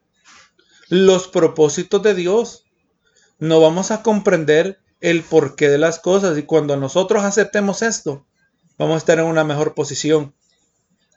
[0.88, 2.66] los propósitos de Dios.
[3.38, 8.26] No vamos a comprender el porqué de las cosas y cuando nosotros aceptemos esto,
[8.78, 10.34] vamos a estar en una mejor posición.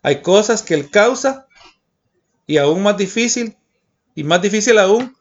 [0.04, 1.47] Hay cosas que Él causa
[2.48, 3.58] y aún más difícil
[4.16, 5.16] y más difícil aún,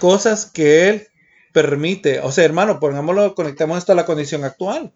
[0.00, 1.08] cosas que Él
[1.52, 2.20] permite.
[2.20, 4.92] O sea, hermano, pongámoslo, conectemos esto a la condición actual.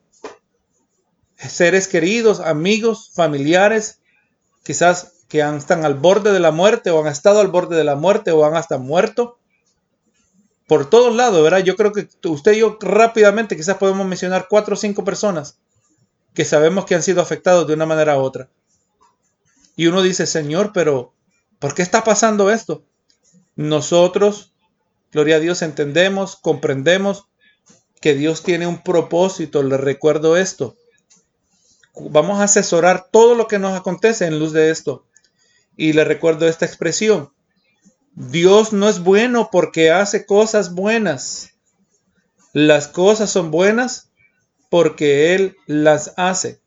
[1.37, 4.01] Seres queridos, amigos, familiares,
[4.65, 7.85] quizás que han, están al borde de la muerte o han estado al borde de
[7.85, 9.39] la muerte o han hasta muerto.
[10.67, 11.59] Por todos lados, ¿verdad?
[11.59, 15.59] Yo creo que usted y yo rápidamente quizás podemos mencionar cuatro o cinco personas
[16.33, 18.49] que sabemos que han sido afectados de una manera u otra.
[19.77, 21.13] Y uno dice, Señor, pero
[21.59, 22.85] ¿por qué está pasando esto?
[23.57, 24.53] Nosotros,
[25.13, 27.27] gloria a Dios, entendemos, comprendemos
[28.01, 29.63] que Dios tiene un propósito.
[29.63, 30.77] Le recuerdo esto.
[31.95, 35.07] Vamos a asesorar todo lo que nos acontece en luz de esto.
[35.77, 37.33] Y le recuerdo esta expresión.
[38.13, 41.51] Dios no es bueno porque hace cosas buenas.
[42.53, 44.11] Las cosas son buenas
[44.71, 46.61] porque Él las hace.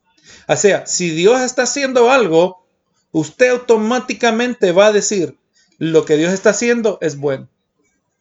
[0.47, 2.66] O sea, si Dios está haciendo algo,
[3.11, 5.37] usted automáticamente va a decir,
[5.77, 7.49] lo que Dios está haciendo es bueno.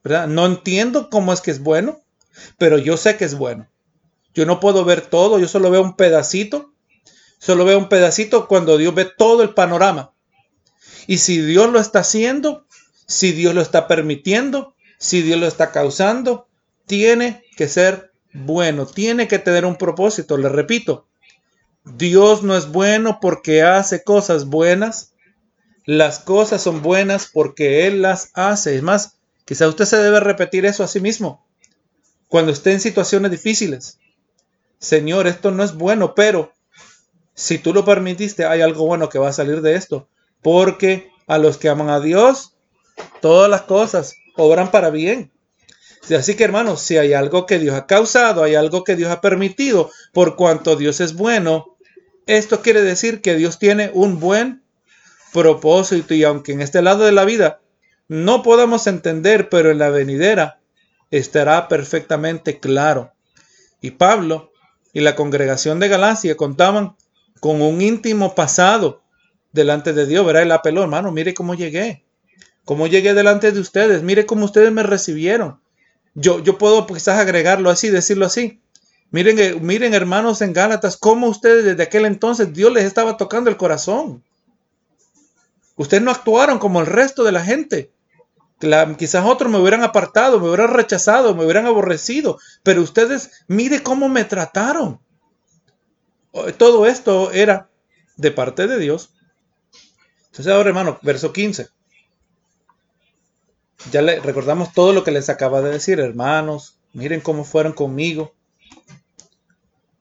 [0.05, 0.29] ¿verdad?
[0.29, 2.01] No entiendo cómo es que es bueno,
[2.59, 3.69] pero yo sé que es bueno.
[4.35, 6.73] Yo no puedo ver todo, yo solo veo un pedacito.
[7.39, 10.13] Solo veo un pedacito cuando Dios ve todo el panorama.
[11.07, 12.67] Y si Dios lo está haciendo,
[13.07, 16.49] si Dios lo está permitiendo, si Dios lo está causando,
[16.87, 20.37] tiene que ser bueno, tiene que tener un propósito.
[20.37, 21.09] Le repito,
[21.87, 25.13] Dios no es bueno porque hace cosas buenas,
[25.85, 28.75] las cosas son buenas porque Él las hace.
[28.75, 31.47] Es más, quizá usted se debe repetir eso a sí mismo
[32.29, 33.99] cuando esté en situaciones difíciles.
[34.81, 36.53] Señor, esto no es bueno, pero
[37.35, 40.09] si tú lo permitiste, hay algo bueno que va a salir de esto.
[40.43, 42.57] Porque a los que aman a Dios,
[43.21, 45.31] todas las cosas obran para bien.
[46.17, 49.21] Así que hermanos, si hay algo que Dios ha causado, hay algo que Dios ha
[49.21, 51.76] permitido, por cuanto Dios es bueno,
[52.27, 54.63] esto quiere decir que Dios tiene un buen
[55.33, 57.61] propósito y aunque en este lado de la vida
[58.09, 60.61] no podamos entender, pero en la venidera
[61.11, 63.13] estará perfectamente claro.
[63.81, 64.53] Y Pablo
[64.93, 66.97] y la congregación de Galacia contaban
[67.41, 69.03] con un íntimo pasado
[69.53, 70.25] delante de Dios.
[70.27, 72.05] Verá el apelo, hermano, mire cómo llegué.
[72.65, 74.03] Cómo llegué delante de ustedes.
[74.03, 75.61] Mire cómo ustedes me recibieron.
[76.15, 78.61] Yo, yo puedo quizás agregarlo así, decirlo así.
[79.11, 83.51] Miren, eh, miren, hermanos en Gálatas, cómo ustedes desde aquel entonces Dios les estaba tocando
[83.51, 84.23] el corazón.
[85.77, 87.93] Ustedes no actuaron como el resto de la gente.
[88.99, 94.09] quizás otros me hubieran apartado, me hubieran rechazado, me hubieran aborrecido, pero ustedes, mire cómo
[94.09, 95.01] me trataron.
[96.59, 97.69] Todo esto era
[98.17, 99.11] de parte de Dios.
[100.27, 101.69] Entonces ahora, hermano, verso 15.
[103.91, 106.79] Ya le recordamos todo lo que les acaba de decir, hermanos.
[106.93, 108.36] Miren cómo fueron conmigo.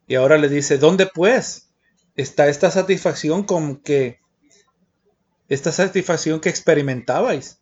[0.08, 1.70] Y ahora le dice, ¿dónde pues
[2.16, 4.20] está esta satisfacción con que
[5.50, 7.60] esta satisfacción que experimentabais,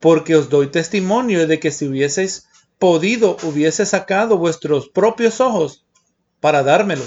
[0.00, 2.48] porque os doy testimonio de que si hubieseis
[2.78, 5.84] podido, hubiese sacado vuestros propios ojos
[6.40, 7.04] para dármelo.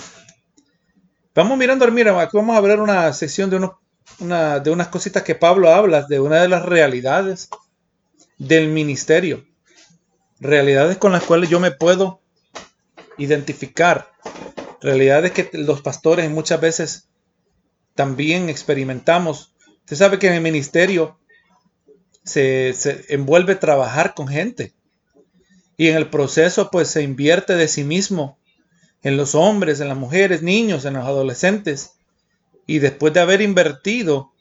[1.34, 3.70] Vamos mirando, mira, aquí vamos a ver una sección de,
[4.20, 7.50] una, de unas cositas que Pablo habla, de una de las realidades
[8.38, 9.46] del ministerio.
[10.40, 12.20] Realidades con las cuales yo me puedo
[13.18, 14.12] identificar.
[14.82, 17.08] Realidades que los pastores muchas veces
[17.96, 19.52] también experimentamos
[19.92, 21.20] Usted sabe que en el ministerio
[22.24, 22.74] se,
[23.10, 24.74] envuelve trabajar con gente.
[25.76, 28.40] Y en el proceso pues se invierte de sí mismo
[29.04, 31.96] en los hombres, en las mujeres, niños, en los adolescentes.
[32.66, 34.32] Y después de haber invertido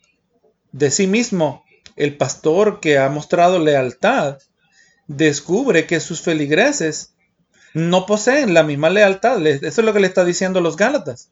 [0.70, 1.64] de sí mismo,
[1.96, 4.38] el pastor que ha mostrado lealtad
[5.08, 7.14] descubre que sus feligreses
[7.74, 9.44] no poseen la misma lealtad.
[9.46, 11.30] Eso es lo que le está diciendo los Gálatas.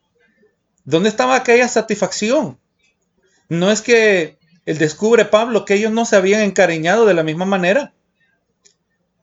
[0.84, 2.58] ¿Dónde estaba aquella satisfacción?
[3.48, 7.44] No es que él descubre, Pablo, que ellos no se habían encariñado de la misma
[7.44, 7.94] manera.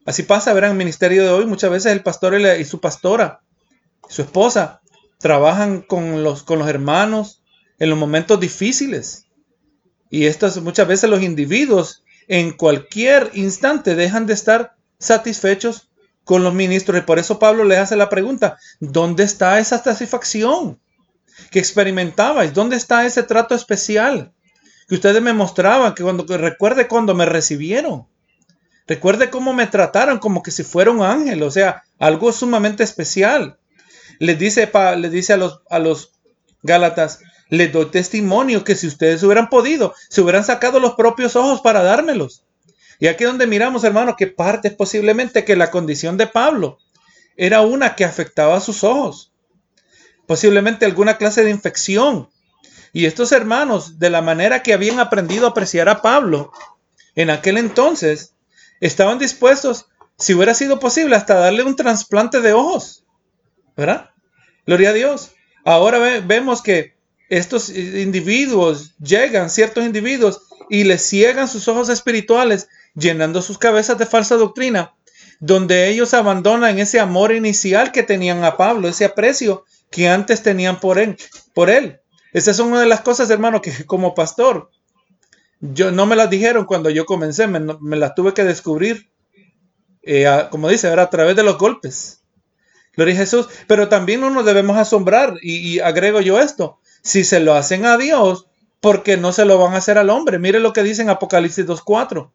[0.06, 3.42] Así pasa, verán, el ministerio de hoy, muchas veces el pastor y, su pastora,
[4.08, 4.82] su esposa,
[5.20, 7.42] trabajan con los, con los hermanos
[7.80, 9.28] en los momentos difíciles.
[10.10, 15.90] Y estas muchas veces los individuos en cualquier instante dejan de estar satisfechos
[16.26, 16.98] con los ministros.
[16.98, 20.78] Y por eso Pablo les hace la pregunta, ¿dónde está esa satisfacción
[21.52, 22.54] que experimentabais?
[22.54, 24.34] ¿Dónde está ese trato especial
[24.90, 25.94] que ustedes me mostraban?
[25.94, 28.08] Que cuando que recuerde cuando me recibieron.
[28.88, 33.58] Recuerde cómo me trataron como que si fuera un ángel, o sea, algo sumamente especial.
[34.20, 36.12] Les dice, les dice a los, a los
[36.62, 41.62] Gálatas, les doy testimonio que si ustedes hubieran podido, se hubieran sacado los propios ojos
[41.62, 42.45] para dármelos.
[43.00, 46.80] Y aquí donde miramos, hermano, que parte es posiblemente que la condición de Pablo
[47.38, 49.34] era una que afectaba a sus ojos.
[50.26, 52.30] Posiblemente alguna clase de infección.
[52.94, 56.52] Y estos hermanos, de la manera que habían aprendido a apreciar a Pablo,
[57.16, 58.34] en aquel entonces,
[58.80, 63.04] estaban dispuestos, si hubiera sido posible, hasta darle un trasplante de ojos.
[63.76, 64.12] ¿Verdad?
[64.66, 65.32] Gloria a Dios.
[65.66, 66.96] Ahora vemos que
[67.30, 74.06] estos individuos llegan, ciertos individuos, y les ciegan sus ojos espirituales llenando sus cabezas de
[74.06, 74.96] falsa doctrina,
[75.40, 80.80] donde ellos abandonan ese amor inicial que tenían a Pablo, ese aprecio que antes tenían
[80.80, 81.18] por él.
[81.54, 82.00] Por él.
[82.34, 84.70] Esa es una de las cosas, hermano, que como pastor,
[85.60, 89.10] yo no me las dijeron cuando yo comencé, me, las tuve que descubrir,
[90.04, 92.22] eh, como dice, era a través de los golpes.
[92.96, 93.48] Gloria a Jesús.
[93.68, 97.98] Pero también no nos debemos asombrar, y, agrego yo esto, si se lo hacen a
[97.98, 98.48] Dios,
[98.80, 100.40] porque no se lo van a hacer al hombre.
[100.40, 102.32] Mire lo que dice en Apocalipsis 2.4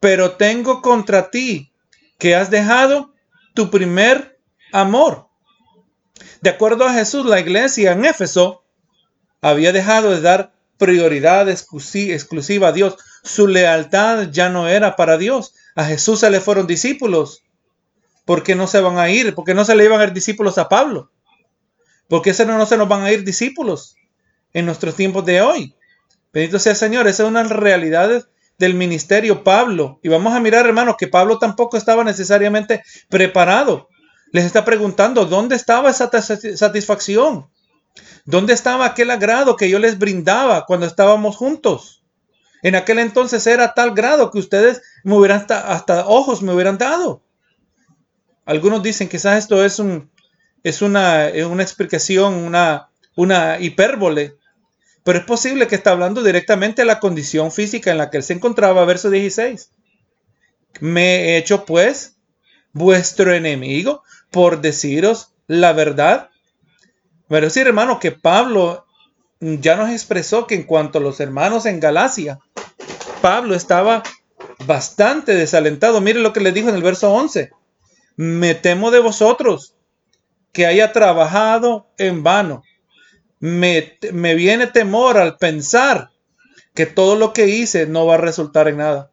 [0.00, 1.72] pero tengo contra ti
[2.18, 3.14] que has dejado
[3.54, 4.38] tu primer
[4.72, 5.28] amor.
[6.40, 8.64] De acuerdo a Jesús, la iglesia en Éfeso
[9.40, 12.96] había dejado de dar prioridad exclusiva a Dios.
[13.22, 15.54] Su lealtad ya no era para Dios.
[15.74, 17.42] A Jesús se le fueron discípulos.
[18.24, 19.34] ¿Por qué no se van a ir?
[19.34, 21.10] ¿Por qué no se le iban a ir discípulos a Pablo?
[22.08, 23.96] ¿Por qué no se nos van a ir discípulos
[24.52, 25.74] en nuestros tiempos de hoy?
[26.32, 27.08] Bendito sea el Señor.
[27.08, 28.28] Esa es una realidad
[28.58, 30.00] del ministerio Pablo.
[30.02, 33.88] Y vamos a mirar, hermanos, que Pablo tampoco estaba necesariamente preparado.
[34.32, 37.48] Les está preguntando, ¿dónde estaba esa satisfacción?
[38.24, 42.04] ¿Dónde estaba aquel agrado que yo les brindaba cuando estábamos juntos?
[42.62, 47.22] En aquel entonces era tal grado que ustedes me hubieran hasta, ojos me hubieran dado.
[48.44, 50.10] Algunos dicen quizás esto es un
[50.64, 54.36] es una, una explicación, una, una hipérbole
[55.08, 58.22] pero es posible que está hablando directamente de la condición física en la que él
[58.22, 59.70] se encontraba, verso 16.
[60.80, 62.18] Me he hecho pues
[62.74, 66.28] vuestro enemigo por deciros la verdad.
[67.26, 68.84] Pero sí, hermano, que Pablo
[69.40, 72.38] ya nos expresó que en cuanto a los hermanos en Galacia,
[73.22, 74.02] Pablo estaba
[74.66, 76.02] bastante desalentado.
[76.02, 77.50] Mire lo que le dijo en el verso 11.
[78.16, 79.74] Me temo de vosotros
[80.52, 82.62] que haya trabajado en vano
[83.40, 83.98] me,
[84.34, 86.10] viene temor al pensar
[86.74, 89.10] que todo lo que hice no va a resultar en nada.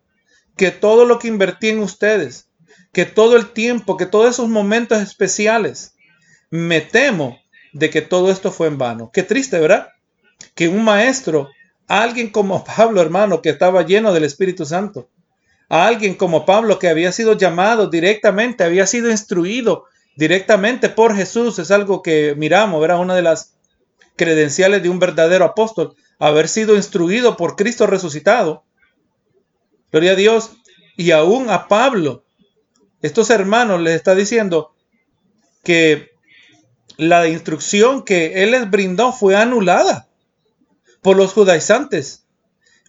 [0.55, 2.47] Que todo lo que invertí en ustedes,
[2.91, 5.95] que todo el tiempo, que todos esos momentos especiales,
[6.49, 7.39] me temo
[7.73, 9.11] de que todo esto fue en vano.
[9.13, 9.89] Qué triste, ¿verdad?
[10.53, 11.49] Que un maestro,
[11.87, 15.09] alguien como Pablo, hermano, que estaba lleno del Espíritu Santo,
[15.67, 19.85] alguien como Pablo que había sido llamado directamente, había sido instruido
[20.15, 22.99] directamente por Jesús, es algo que miramos, ¿verdad?
[22.99, 23.54] Una de las
[24.15, 28.63] credenciales de un verdadero apóstol, haber sido instruido por Cristo resucitado.
[29.91, 30.51] Gloria a Dios.
[30.97, 32.23] Y aún a Pablo,
[33.01, 34.73] estos hermanos les está diciendo
[35.63, 36.11] que
[36.97, 40.07] la instrucción que él les brindó fue anulada
[41.01, 42.25] por los judaizantes.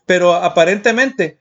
[0.06, 1.40] Pero aparentemente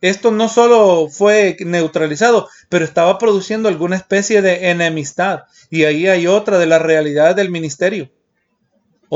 [0.00, 5.44] esto no solo fue neutralizado, pero estaba produciendo alguna especie de enemistad.
[5.70, 8.10] Y ahí hay otra de las realidades del ministerio.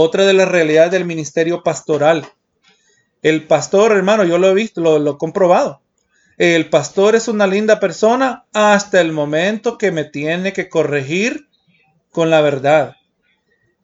[0.00, 2.24] Otra de las realidades del ministerio pastoral.
[3.20, 5.82] El pastor, hermano, yo lo he visto, lo, he comprobado.
[6.36, 11.48] El pastor es una linda persona hasta el momento que me tiene que corregir
[12.12, 12.94] con la verdad.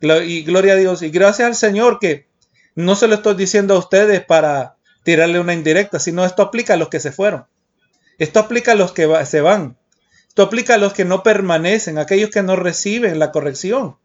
[0.00, 1.02] Y gloria a Dios.
[1.02, 2.28] Y gracias al Señor que
[2.76, 6.76] no se lo estoy diciendo a ustedes para tirarle una indirecta, sino esto aplica a
[6.76, 7.46] los que se fueron.
[8.18, 9.76] Esto aplica a los que se van.
[10.28, 13.96] Esto aplica a los que no permanecen, aquellos que no reciben la corrección.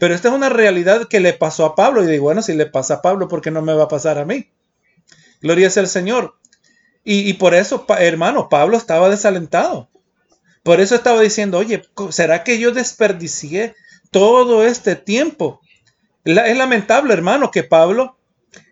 [0.00, 2.02] Pero esta es una realidad que le pasó a Pablo.
[2.02, 4.18] Y digo, bueno, si le pasa a Pablo, ¿por qué no me va a pasar
[4.18, 4.50] a mí?
[5.42, 6.36] Gloria sea el Señor.
[7.04, 9.90] Y, por eso, hermano, Pablo estaba desalentado.
[10.62, 13.74] Por eso estaba diciendo, oye, ¿será que yo desperdicié
[14.10, 15.60] todo este tiempo?
[16.24, 18.18] es lamentable, hermano, que Pablo,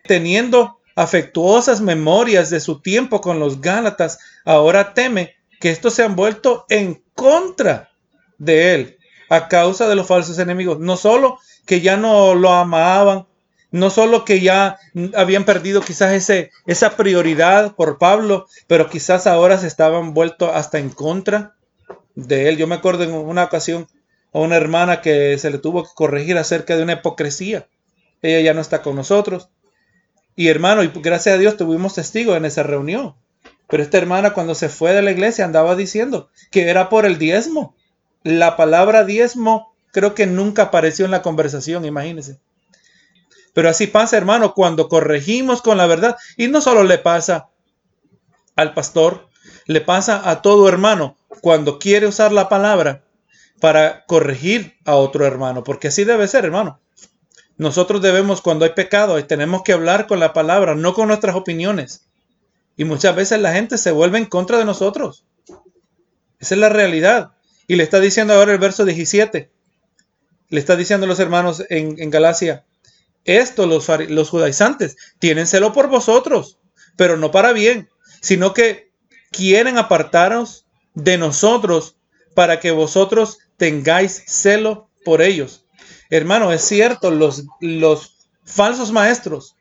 [0.05, 6.17] teniendo afectuosas memorias de su tiempo con los Gálatas, ahora teme que estos se han
[6.17, 7.91] vuelto en contra
[8.39, 8.98] de él
[9.29, 10.79] a causa de los falsos enemigos.
[10.79, 13.27] No solo que ya no lo amaban,
[13.71, 14.79] no solo que ya
[15.15, 20.79] habían perdido quizás ese, esa prioridad por Pablo, pero quizás ahora se estaban vuelto hasta
[20.79, 21.55] en contra
[22.15, 22.57] de él.
[22.57, 23.87] Yo me acuerdo en una ocasión
[24.33, 27.69] a una hermana que se le tuvo que corregir acerca de una hipocresía.
[28.23, 29.51] Ella ya no está con nosotros.
[30.35, 33.15] Y hermano, y gracias a Dios tuvimos testigos en esa reunión.
[33.69, 37.19] Pero esta hermana cuando se fue de la iglesia andaba diciendo que era por el
[37.19, 37.75] diezmo.
[38.23, 42.39] La palabra diezmo creo que nunca apareció en la conversación, imagínense.
[43.55, 46.17] Pero así pasa, hermano, cuando corregimos con la verdad.
[46.37, 47.49] Y no solo le pasa
[48.57, 49.29] al pastor,
[49.67, 53.05] le pasa a todo hermano cuando quiere usar la palabra
[53.61, 56.81] para corregir a otro hermano, porque así debe ser, hermano.
[57.57, 62.07] Nosotros debemos, cuando hay pecado, tenemos que hablar con la palabra, no con nuestras opiniones.
[62.77, 65.25] Y muchas veces la gente se vuelve en contra de nosotros.
[66.39, 67.33] Esa es la realidad.
[67.69, 69.51] Y le está diciendo ahora el verso 17.
[70.49, 72.65] Le está diciendo a los hermanos en, Galacia,
[73.25, 76.59] esto los, los judaizantes tienen celo por vosotros,
[76.97, 77.91] pero no para bien,
[78.23, 78.91] sino que
[79.31, 80.65] quieren apartaros
[80.95, 81.97] de nosotros
[82.35, 85.67] para que vosotros tengáis celo por ellos.
[86.09, 89.57] Hermano, es cierto, los, los falsos maestros,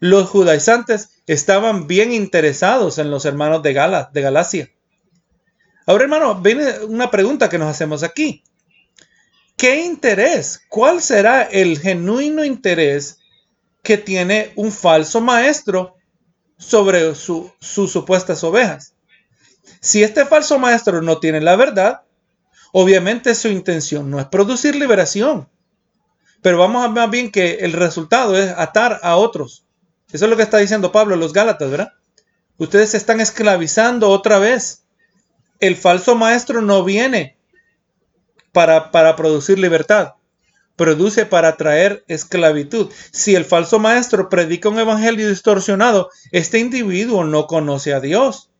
[0.00, 4.70] los judaizantes, estaban bien interesados en los hermanos de, Gala, de Galacia.
[5.88, 8.44] Ahora, hermano, viene una pregunta que nos hacemos aquí.
[9.56, 10.60] ¿Qué interés?
[10.68, 13.20] ¿Cuál será el genuino interés
[13.82, 15.96] que tiene un falso maestro
[16.58, 18.92] sobre sus supuestas ovejas?
[19.80, 22.02] Si este falso maestro no tiene la verdad,
[22.72, 25.48] obviamente su intención no es producir liberación,
[26.42, 29.64] pero vamos a ver más bien que el resultado es atar a otros.
[30.12, 31.94] Eso es lo que está diciendo Pablo en los Gálatas, ¿verdad?
[32.58, 34.84] Ustedes se están esclavizando otra vez.
[35.60, 37.36] El falso maestro no viene
[38.52, 40.14] para, para producir libertad,
[40.76, 42.90] produce para traer esclavitud.
[43.10, 48.50] Si el falso maestro predica un evangelio distorsionado, este individuo no conoce a Dios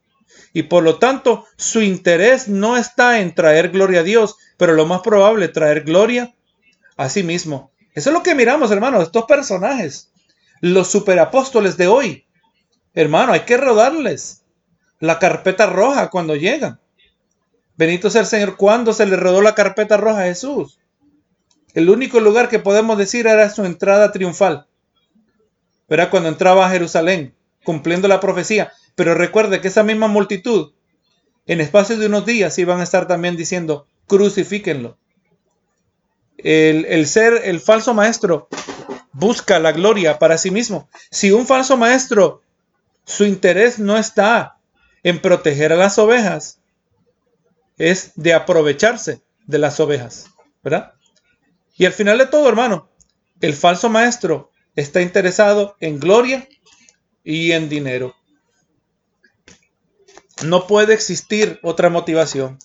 [0.53, 4.85] y por lo tanto su interés no está en traer gloria a Dios, pero lo
[4.85, 6.35] más probable traer gloria
[6.97, 7.71] a sí mismo.
[7.93, 10.11] Eso es lo que miramos, hermano, estos personajes,
[10.61, 12.25] los superapóstoles de hoy.
[12.93, 14.43] Hermano, hay que rodarles
[14.99, 16.79] la carpeta roja cuando llegan.
[17.79, 20.79] Benito sea el Señor, ¿cuándo se le rodó la carpeta roja a Jesús?
[21.73, 24.67] El único lugar que podemos decir era su entrada triunfal.
[25.87, 28.73] Era cuando entraba a Jerusalén, cumpliendo la profecía.
[28.95, 30.73] Pero recuerde que esa misma multitud,
[31.47, 34.97] en espacio de unos días, iban a estar también diciendo, crucifíquenlo.
[36.37, 38.49] El ser, el falso maestro,
[39.13, 40.89] busca la gloria para sí mismo.
[41.11, 42.41] Si un falso maestro,
[43.05, 44.57] su interés no está
[45.01, 46.58] en proteger a las ovejas,
[47.79, 50.27] es de aprovecharse de las ovejas,
[50.61, 50.93] ¿verdad?
[51.75, 52.89] Y al final de todo, hermano,
[53.41, 56.47] el falso maestro está interesado en gloria
[57.23, 58.15] y en dinero.
[60.45, 62.59] No puede existir otra motivación.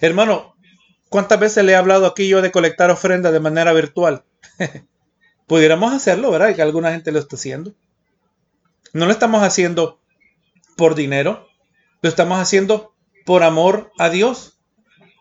[0.00, 0.54] Hermano,
[1.08, 4.24] ¿cuántas veces le he hablado aquí yo de colectar ofrendas de manera virtual?
[5.46, 6.54] Pudiéramos hacerlo, ¿verdad?
[6.54, 7.74] Que alguna gente lo está haciendo.
[8.92, 10.00] No lo estamos haciendo
[10.76, 11.48] por dinero,
[12.02, 12.93] lo estamos haciendo
[13.24, 14.58] por amor a Dios.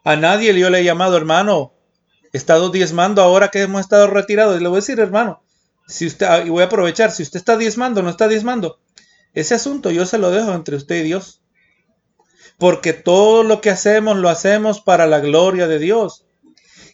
[0.04, 1.74] A nadie yo le he llamado, hermano,
[2.32, 4.60] he estado diezmando ahora que hemos estado retirados.
[4.60, 5.44] Y le voy a decir, hermano,
[5.88, 8.80] si usted, y voy a aprovechar, si usted está diezmando no está diezmando,
[9.34, 11.44] ese asunto yo se lo dejo entre usted y Dios
[12.58, 16.26] porque todo lo que hacemos lo hacemos para la gloria de Dios.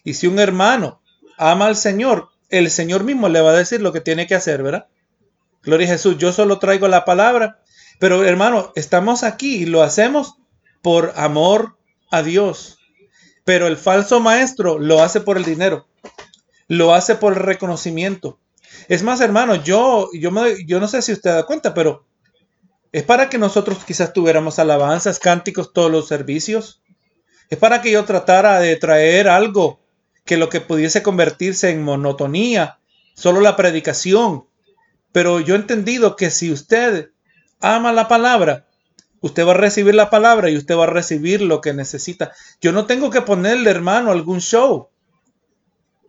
[0.04, 1.02] Y si un hermano
[1.38, 4.64] ama al Señor, el Señor mismo le va a decir lo que tiene que hacer,
[4.64, 4.88] ¿verdad?
[5.62, 7.62] Gloria a Jesús, yo solo traigo la palabra,
[8.00, 10.38] pero hermano, estamos aquí y lo hacemos
[10.82, 11.78] por amor
[12.12, 12.78] a Dios.
[13.44, 15.88] Pero el falso maestro lo hace por el dinero,
[16.68, 18.40] lo hace por el reconocimiento.
[18.88, 22.06] Es más, hermano, yo, yo, no sé si usted da cuenta, pero
[22.92, 26.82] es para que nosotros quizás tuviéramos alabanzas, cánticos, todos los servicios.
[27.50, 29.80] Es para que yo tratara de traer algo
[30.26, 32.80] que lo que pudiese convertirse en monotonía,
[33.16, 34.46] solo la predicación.
[35.12, 37.10] Pero yo he entendido que si usted
[37.60, 38.68] ama la palabra,
[39.22, 42.32] usted va a recibir la palabra y usted va a recibir lo que necesita.
[42.62, 44.90] Yo no tengo que ponerle, hermano, algún show.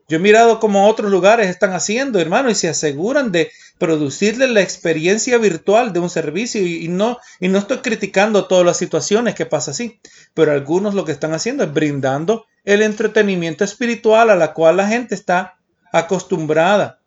[0.09, 4.61] Yo he mirado cómo otros lugares están haciendo, hermano, y se aseguran de producirle la
[4.61, 6.61] experiencia virtual de un servicio.
[6.67, 10.01] Y, no, y no estoy criticando todas las situaciones que pasa así,
[10.35, 14.89] pero algunos lo que están haciendo es brindando el entretenimiento espiritual a la cual la
[14.89, 15.59] gente está
[15.93, 16.99] acostumbrada.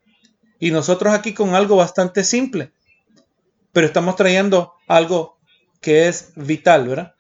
[0.58, 2.72] Y nosotros aquí con algo bastante simple,
[3.74, 5.40] pero estamos trayendo algo
[5.84, 7.14] que es vital, ¿verdad?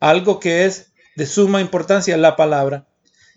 [0.00, 2.86] Algo que es de suma importancia, la palabra.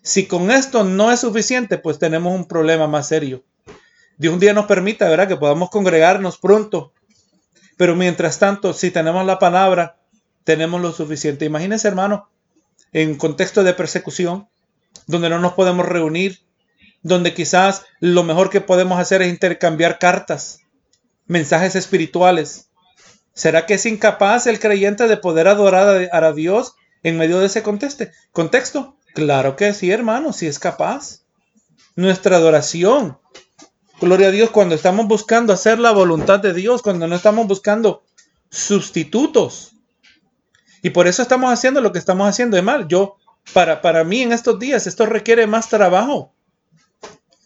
[0.01, 3.45] Si con esto no es suficiente, pues tenemos un problema más serio.
[4.17, 5.30] Dios un día nos permita, ¿verdad?
[5.30, 6.91] Que podamos congregarnos pronto.
[7.78, 9.97] Pero mientras tanto, si tenemos la palabra,
[10.43, 11.45] tenemos lo suficiente.
[11.45, 12.30] Imagínense, hermano,
[12.91, 14.47] en contexto de persecución,
[15.07, 16.41] donde no nos podemos reunir,
[17.01, 20.59] donde quizás lo mejor que podemos hacer es intercambiar cartas,
[21.26, 22.69] mensajes espirituales.
[23.34, 27.63] ¿Será que es incapaz el creyente de poder adorar a Dios en medio de ese
[27.63, 28.05] contexto?
[28.31, 28.97] ¿Contexto?
[29.15, 31.21] Claro que sí, hermano, sí es capaz.
[31.95, 33.17] Nuestra adoración.
[33.99, 38.03] Gloria a Dios cuando estamos buscando hacer la voluntad de Dios, cuando no estamos buscando
[38.49, 39.71] sustitutos.
[40.84, 42.88] Y por eso estamos haciendo lo que estamos haciendo de mal.
[42.88, 43.17] Yo,
[43.53, 46.34] para, para mí en estos días, esto requiere más trabajo.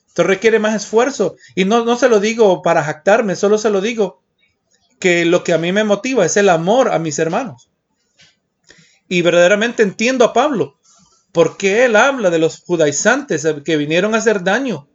[0.07, 1.35] Esto requiere más esfuerzo.
[1.55, 4.23] Y no, no se lo digo para jactarme, solo se lo digo
[4.99, 7.69] que lo que a mí me motiva es el amor a mis hermanos.
[9.07, 10.79] Y verdaderamente entiendo a Pablo,
[11.31, 14.89] porque él habla de los judaizantes que vinieron a hacer daño,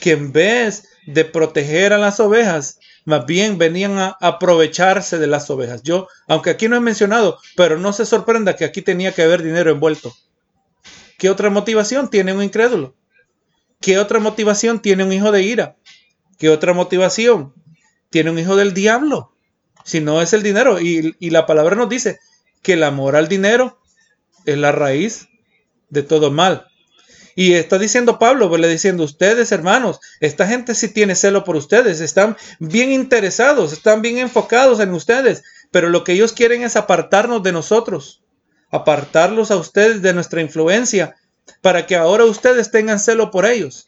[0.00, 5.50] que en vez de proteger a las ovejas, más bien venían a aprovecharse de las
[5.50, 5.82] ovejas.
[5.82, 9.42] Yo, aunque aquí no he mencionado, pero no se sorprenda que aquí tenía que haber
[9.42, 10.14] dinero envuelto.
[11.18, 12.96] ¿Qué otra motivación tiene un incrédulo?
[13.80, 15.76] ¿Qué otra motivación tiene un hijo de ira?
[16.38, 17.54] ¿Qué otra motivación
[18.10, 19.33] tiene un hijo del diablo?
[19.84, 20.80] Si no es el dinero.
[20.80, 22.18] Y, y la palabra nos dice
[22.62, 23.78] que el amor al dinero
[24.44, 25.28] es la raíz
[25.90, 26.66] de todo mal.
[27.36, 31.56] Y está diciendo Pablo, pues le diciendo, ustedes hermanos, esta gente sí tiene celo por
[31.56, 36.76] ustedes, están bien interesados, están bien enfocados en ustedes, pero lo que ellos quieren es
[36.76, 38.22] apartarnos de nosotros,
[38.70, 41.16] apartarlos a ustedes de nuestra influencia,
[41.60, 43.84] para que ahora ustedes tengan celo por ellos.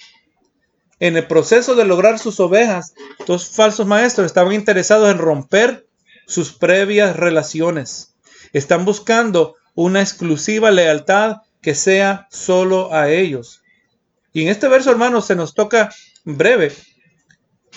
[0.98, 2.94] En el proceso de lograr sus ovejas,
[3.26, 5.85] dos falsos maestros estaban interesados en romper
[6.26, 8.14] sus previas relaciones.
[8.52, 13.62] Están buscando una exclusiva lealtad que sea solo a ellos.
[14.32, 15.90] Y en este verso, hermanos, se nos toca
[16.24, 16.72] breve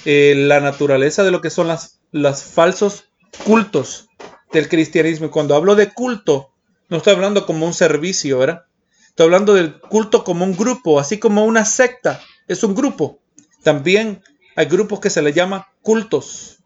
[0.06, 3.06] eh, la naturaleza de lo que son las, falsos
[3.45, 4.08] cultos
[4.52, 5.28] del cristianismo.
[5.28, 6.54] Y cuando hablo de culto,
[6.89, 8.66] no estoy hablando como un servicio, ¿verdad?
[9.08, 12.22] Estoy hablando del culto como un grupo, así como una secta.
[12.47, 13.20] Es un grupo.
[13.64, 14.22] También
[14.56, 16.59] hay grupos que se le llama cultos.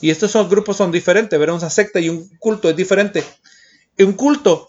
[0.00, 1.56] Y estos son, grupos son diferentes, ¿verdad?
[1.56, 3.24] Una secta y un culto es diferente.
[3.98, 4.68] Un culto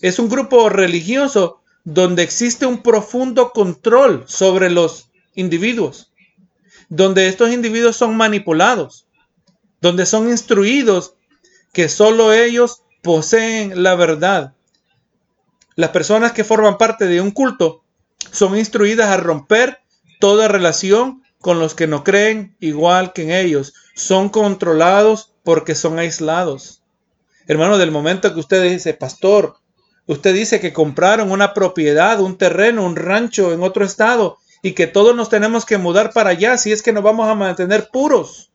[0.00, 6.12] es un grupo religioso donde existe un profundo control sobre los individuos,
[6.88, 9.06] donde estos individuos son manipulados,
[9.80, 11.14] donde son instruidos
[11.72, 14.54] que solo ellos poseen la verdad.
[15.76, 17.84] Las personas que forman parte de un culto
[18.32, 19.80] son instruidas a romper
[20.20, 23.74] toda relación con los que no creen igual que en ellos.
[23.94, 26.82] Son controlados porque son aislados.
[27.46, 29.56] Hermano, del momento que usted dice, pastor,
[30.08, 34.86] Usted dice que compraron una propiedad, un terreno, un rancho en otro estado y que
[34.86, 38.50] todos nos tenemos que mudar para allá si es que nos vamos a mantener puros.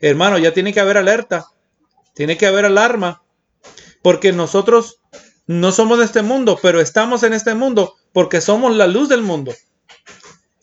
[0.00, 1.46] Hermano, ya tiene que haber alerta,
[2.14, 3.24] tiene que haber alarma,
[4.00, 5.00] porque nosotros
[5.48, 9.22] no somos de este mundo, pero estamos en este mundo porque somos la luz del
[9.22, 9.52] mundo.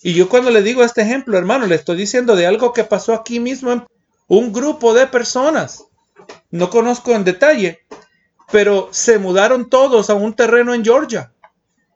[0.01, 3.13] Y yo cuando le digo este ejemplo, hermano, le estoy diciendo de algo que pasó
[3.13, 3.85] aquí mismo en
[4.27, 5.83] un grupo de personas.
[6.51, 7.79] No conozco en detalle,
[8.51, 11.33] pero se mudaron todos a un terreno en Georgia.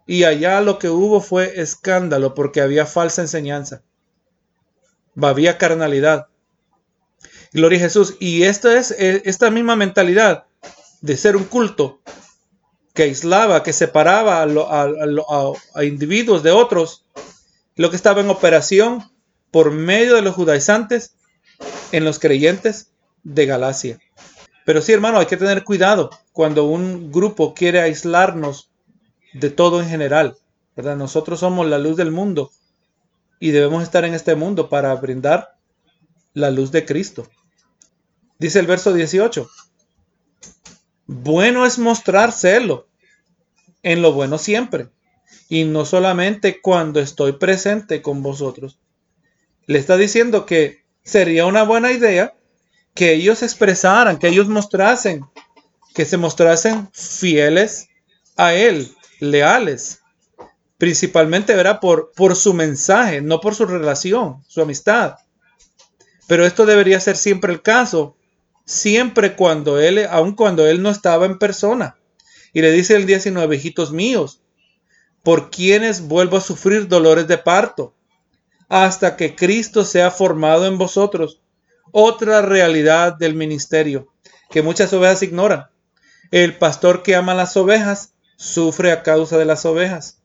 [0.06, 3.84] Y allá lo que hubo fue escándalo porque había falsa enseñanza.
[5.22, 6.28] Había carnalidad.
[7.54, 8.16] Gloria a Jesús.
[8.20, 10.46] Y esta es eh, esta misma mentalidad
[11.02, 12.02] de ser un culto
[12.94, 17.06] que aislaba, que separaba a individuos de otros,
[17.76, 19.04] lo que estaba en operación
[19.52, 21.16] por medio de los judaizantes
[21.92, 22.92] en los creyentes
[23.24, 24.00] de Galacia.
[24.66, 28.72] Pero sí, hermano, hay que tener cuidado cuando un grupo quiere aislarnos
[29.34, 30.38] de todo en general.
[30.76, 32.52] Nosotros somos la luz del mundo
[33.40, 35.58] y debemos estar en este mundo para brindar
[36.34, 37.28] la luz de Cristo.
[38.40, 39.48] Dice el verso 18.
[41.06, 42.88] Bueno es mostrar celo
[43.84, 44.90] en lo bueno siempre
[45.50, 48.80] y no solamente cuando estoy presente con vosotros.
[49.66, 52.36] Le está diciendo que sería una buena idea
[52.94, 55.26] que ellos expresaran, que ellos mostrasen,
[55.94, 57.88] que se mostrasen fieles
[58.36, 60.00] a Él, leales.
[60.78, 65.16] Principalmente, verá, por, por su mensaje, no por su relación, su amistad.
[66.28, 68.18] Pero esto debería ser siempre el caso,
[68.66, 71.98] siempre cuando Él, aun cuando Él no estaba en persona.
[72.54, 74.43] Y le dice el 19, hijitos míos,
[75.24, 77.96] por quienes vuelvo a sufrir dolores de parto,
[78.68, 81.42] hasta que Cristo sea formado en vosotros
[81.92, 84.14] otra realidad del ministerio
[84.50, 85.68] que muchas ovejas ignoran.
[86.32, 90.22] El pastor que ama las ovejas sufre a causa de las ovejas.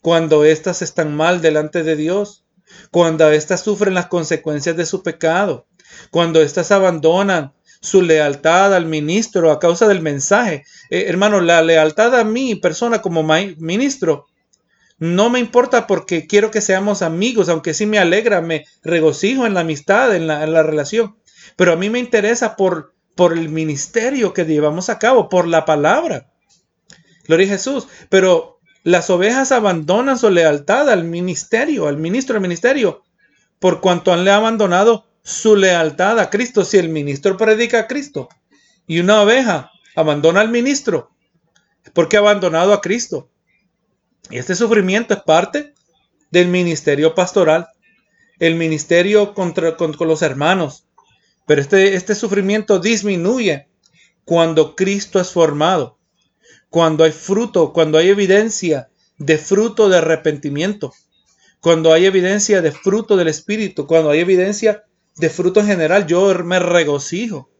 [0.00, 2.44] Cuando éstas están mal delante de Dios,
[2.90, 5.66] cuando éstas sufren las consecuencias de su pecado,
[6.10, 10.64] cuando éstas abandonan su lealtad al ministro a causa del mensaje.
[10.90, 14.27] Eh, hermano, la lealtad a mi persona como ministro
[14.98, 19.54] no me importa porque quiero que seamos amigos, aunque sí me alegra, me regocijo en
[19.54, 21.16] la amistad, en la, relación.
[21.56, 25.64] Pero a mí me interesa por, por el ministerio que llevamos a cabo, por la
[25.64, 26.30] palabra.
[27.26, 27.86] Gloria a Jesús.
[28.08, 33.04] Pero las ovejas abandonan su lealtad al ministerio, al ministro del ministerio,
[33.60, 36.64] por cuanto han le abandonado su lealtad a Cristo.
[36.64, 38.28] Si el ministro predica a Cristo
[38.86, 41.10] y una oveja abandona al ministro,
[41.92, 43.30] porque ha abandonado a Cristo.
[44.30, 45.74] Y este sufrimiento es parte
[46.30, 47.68] del ministerio pastoral,
[48.38, 50.86] el ministerio contra, con, los hermanos.
[51.46, 53.68] Pero este, este sufrimiento disminuye
[54.24, 55.98] cuando Cristo es formado,
[56.68, 60.92] cuando hay fruto, cuando hay evidencia de fruto de arrepentimiento,
[61.60, 64.84] cuando hay evidencia de fruto del Espíritu, cuando hay evidencia
[65.16, 67.50] de fruto en general, yo me regocijo.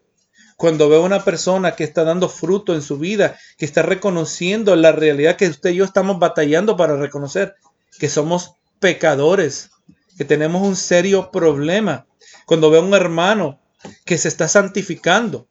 [0.58, 4.90] Cuando veo una persona que está dando fruto en su vida, que está reconociendo la
[4.90, 7.54] realidad que usted y yo estamos batallando para reconocer,
[8.00, 9.70] que somos pecadores,
[10.16, 12.08] que tenemos un serio problema.
[12.44, 13.60] Cuando veo un hermano
[14.04, 15.46] que se está santificando,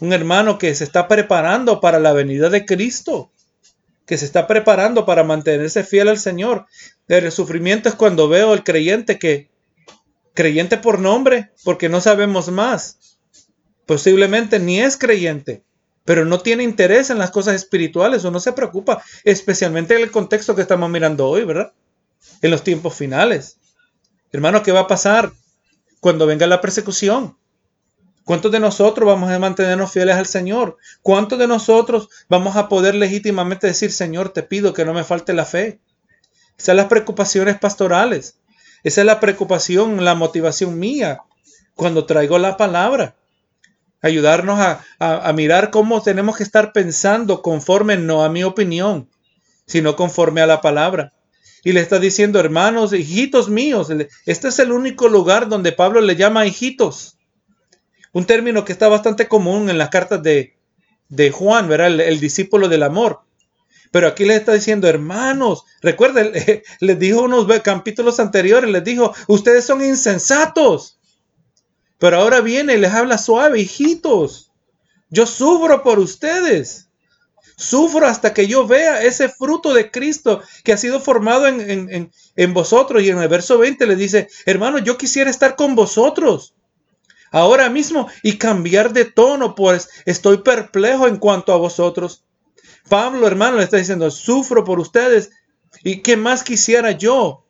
[0.00, 3.30] un hermano que se está preparando para la venida de Cristo,
[4.06, 6.64] que se está preparando para mantenerse fiel al Señor.
[7.06, 9.50] El sufrimiento es cuando veo al creyente que
[10.32, 13.07] creyente por nombre, porque no sabemos más.
[13.88, 15.64] Posiblemente ni es creyente,
[16.04, 20.10] pero no tiene interés en las cosas espirituales o no se preocupa, especialmente en el
[20.10, 21.72] contexto que estamos mirando hoy, ¿verdad?
[22.42, 23.56] En los tiempos finales.
[24.30, 25.32] Hermano, ¿qué va a pasar
[26.00, 27.38] cuando venga la persecución?
[28.24, 30.76] ¿Cuántos de nosotros vamos a mantenernos fieles al Señor?
[31.00, 35.32] ¿Cuántos de nosotros vamos a poder legítimamente decir, Señor, te pido que no me falte
[35.32, 35.80] la fe?
[36.58, 38.38] Esas son las preocupaciones pastorales.
[38.84, 41.22] Esa es la preocupación, la motivación mía
[41.74, 43.14] cuando traigo la palabra.
[44.00, 44.58] Ayudarnos
[45.00, 49.08] a, mirar cómo tenemos que estar pensando conforme no a mi opinión,
[49.66, 51.12] sino conforme a la palabra.
[51.64, 53.88] Y le está diciendo, hermanos, hijitos míos,
[54.26, 57.18] este es el único lugar donde Pablo le llama hijitos.
[58.12, 60.56] Un término que está bastante común en las cartas de,
[61.08, 62.00] de Juan, ¿verdad?
[62.00, 63.22] el discípulo del amor.
[63.90, 66.32] Pero aquí les está diciendo, hermanos, recuerden,
[66.80, 70.97] les dijo unos capítulos anteriores, les dijo, ustedes son insensatos.
[71.98, 74.52] Pero ahora viene y les habla suave, hijitos.
[75.10, 76.88] Yo sufro por ustedes.
[77.56, 82.54] Sufro hasta que yo vea ese fruto de Cristo que ha sido formado en, en
[82.54, 83.02] vosotros.
[83.02, 86.54] Y en el verso 20 le dice, hermanos, yo quisiera estar con vosotros
[87.30, 92.24] ahora mismo y cambiar de tono, pues estoy perplejo en cuanto a vosotros
[92.88, 95.30] Pablo, hermano, le está diciendo, sufro por ustedes.
[95.84, 97.44] ¿Y qué más quisiera yo?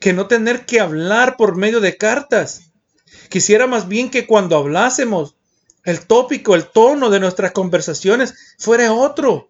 [0.00, 2.69] Que no tener que hablar por medio de cartas.
[3.28, 5.36] Quisiera más bien que cuando hablásemos,
[5.84, 9.48] el tópico, el tono de nuestras conversaciones fuera otro.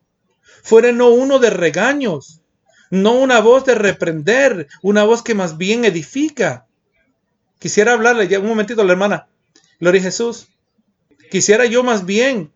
[0.63, 2.41] Fuera no uno de regaños,
[2.91, 6.67] no una voz de reprender, una voz que más bien edifica.
[7.59, 9.29] Quisiera hablarle ya un momentito a la hermana.
[9.81, 10.49] Gloria Jesús.
[11.31, 12.53] Quisiera yo más bien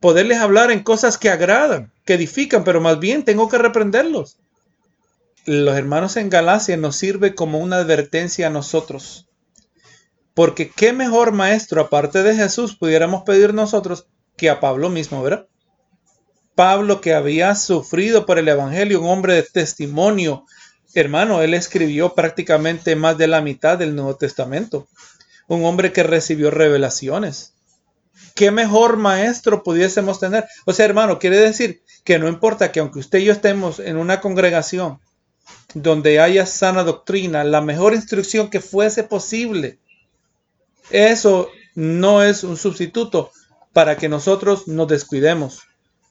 [0.00, 4.36] poderles hablar en cosas que agradan, que edifican, pero más bien tengo que reprenderlos.
[5.46, 9.28] Los hermanos en Galacia nos sirve como una advertencia a nosotros.
[10.36, 14.06] Porque qué mejor maestro, aparte de Jesús, pudiéramos pedir nosotros
[14.36, 15.48] que a Pablo mismo, ¿verdad?
[16.54, 20.44] Pablo que había sufrido por el Evangelio, un hombre de testimonio.
[20.94, 24.86] Hermano, él escribió prácticamente más de la mitad del Nuevo Testamento.
[25.48, 27.56] Un hombre que recibió revelaciones
[28.36, 30.46] ¿qué mejor maestro pudiésemos tener?
[30.66, 33.96] O sea, hermano, quiere decir que no importa que aunque usted y yo estemos en
[33.96, 35.00] una congregación
[35.74, 39.80] donde haya sana doctrina, la mejor instrucción que fuese posible,
[40.90, 43.30] eso no es un sustituto
[43.72, 45.62] para que nosotros nos descuidemos.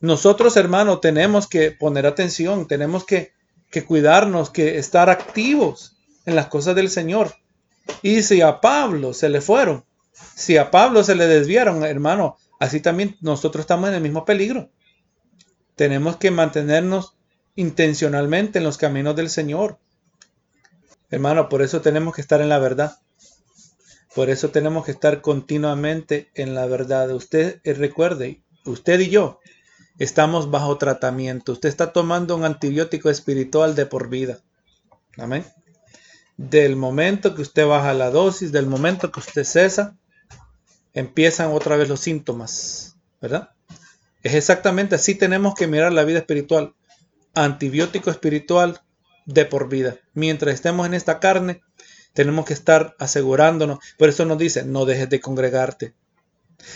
[0.01, 3.33] Nosotros, hermano, tenemos que poner atención, tenemos que,
[3.87, 7.35] cuidarnos, que estar activos en las cosas del Señor.
[8.01, 9.83] Y si a Pablo se le fueron
[10.35, 14.69] si a Pablo se le desviaron, hermano, así también nosotros estamos en el mismo peligro.
[15.75, 17.15] Tenemos que mantenernos
[17.55, 19.79] intencionalmente en los caminos del Señor.
[21.09, 22.97] Hermano, por eso tenemos que estar en la verdad.
[24.15, 27.11] Por eso tenemos que estar continuamente en la verdad.
[27.11, 29.41] Usted eh, recuerde, usted y yo
[29.99, 31.51] estamos bajo tratamiento.
[31.51, 34.39] Usted está tomando un antibiótico espiritual de por vida.
[35.17, 35.45] Amén.
[36.37, 39.97] Del momento que usted baja la dosis, del momento que usted cesa,
[40.93, 43.49] empiezan otra vez los síntomas, ¿verdad?
[44.23, 46.73] Es exactamente así tenemos que mirar la vida espiritual.
[47.33, 48.81] Antibiótico espiritual
[49.25, 49.97] de por vida.
[50.13, 51.61] Mientras estemos en esta carne,
[52.15, 53.79] tenemos que estar asegurándonos.
[53.97, 55.93] Por eso nos dice, no dejes de congregarte.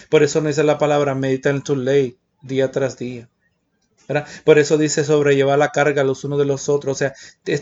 [0.09, 3.29] Por eso no dice la palabra medita en tu ley día tras día.
[4.43, 6.97] Por eso dice sobrellevar la carga los unos de los otros.
[6.97, 7.13] O sea,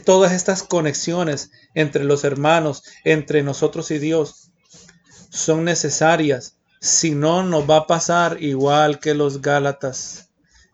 [0.03, 4.51] todas estas conexiones entre los hermanos, entre nosotros y Dios,
[5.29, 6.57] son necesarias.
[6.81, 10.26] Si no, nos va a pasar igual que los Gálatas.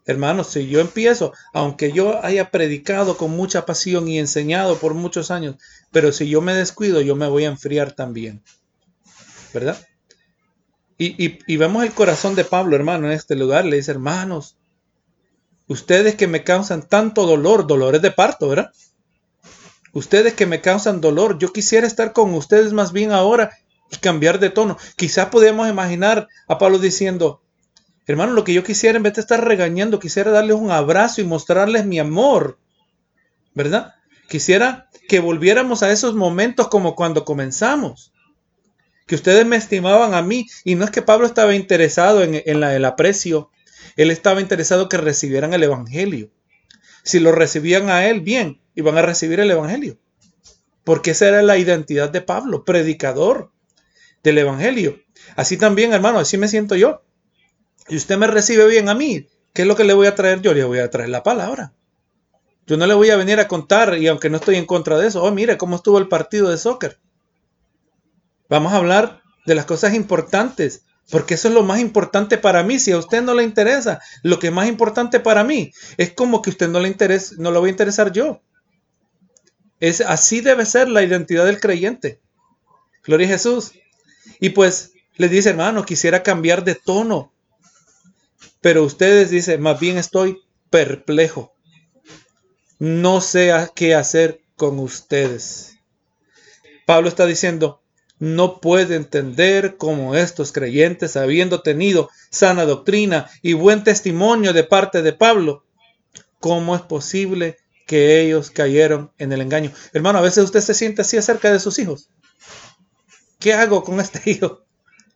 [0.06, 5.32] Hermanos, si yo empiezo, aunque yo haya predicado con mucha pasión y enseñado por muchos
[5.32, 5.56] años,
[5.92, 8.42] pero si yo me descuido, yo me voy a enfriar también.
[9.54, 9.78] ¿Verdad?
[10.98, 13.66] Y, y vemos el corazón de Pablo, hermano, en este lugar.
[13.66, 14.58] Le dice, hermanos,
[15.68, 18.72] Ustedes que me causan tanto dolor, dolores de parto, ¿verdad?
[19.94, 23.52] Ustedes que me causan dolor, yo quisiera estar con ustedes más bien ahora
[23.90, 24.78] y cambiar de tono.
[24.98, 27.42] Quizás podemos imaginar a Pablo diciendo,
[28.06, 31.26] hermano, lo que yo quisiera en vez de estar regañando, quisiera darles un abrazo y
[31.26, 32.60] mostrarles mi amor,
[33.54, 33.94] ¿verdad?
[34.30, 38.14] Quisiera que volviéramos a esos momentos como cuando comenzamos.
[39.06, 40.48] Que ustedes me estimaban a mí.
[40.64, 43.52] Y no es que Pablo estaba interesado en, el aprecio
[43.96, 46.32] él estaba interesado que recibieran el Evangelio.
[47.04, 49.98] Si lo recibían a él, bien, iban a recibir el Evangelio.
[50.84, 53.52] Porque esa era la identidad de Pablo, predicador
[54.24, 55.02] del Evangelio.
[55.36, 57.04] Así también, hermano, así me siento yo.
[57.90, 59.28] Y usted me recibe bien a mí.
[59.54, 60.54] ¿Qué es lo que le voy a traer yo?
[60.54, 61.74] Le voy a traer la palabra.
[62.66, 65.08] Yo no le voy a venir a contar, y aunque no estoy en contra de
[65.08, 66.98] eso, oh, mire cómo estuvo el partido de soccer.
[68.50, 72.80] Vamos a hablar de las cosas importantes, porque eso es lo más importante para mí.
[72.80, 76.42] Si a usted no le interesa, lo que es más importante para mí es como
[76.42, 78.42] que usted no le interesa, no lo voy a interesar yo.
[79.82, 82.22] Es así debe ser la identidad del creyente.
[83.04, 83.74] Gloria a Jesús.
[84.40, 87.33] Y pues les dice, hermano, quisiera cambiar de tono.
[88.64, 91.54] Pero ustedes dicen, más bien estoy perplejo.
[92.80, 95.76] No sé qué hacer con ustedes.
[96.86, 97.82] Pablo está diciendo,
[98.20, 105.02] no puede entender cómo estos creyentes, habiendo tenido sana doctrina y buen testimonio de parte
[105.02, 105.66] de Pablo,
[106.40, 109.74] cómo es posible que ellos cayeron en el engaño.
[109.92, 112.08] Hermano, a veces usted se siente así acerca de sus hijos.
[113.40, 114.64] ¿Qué hago con este hijo?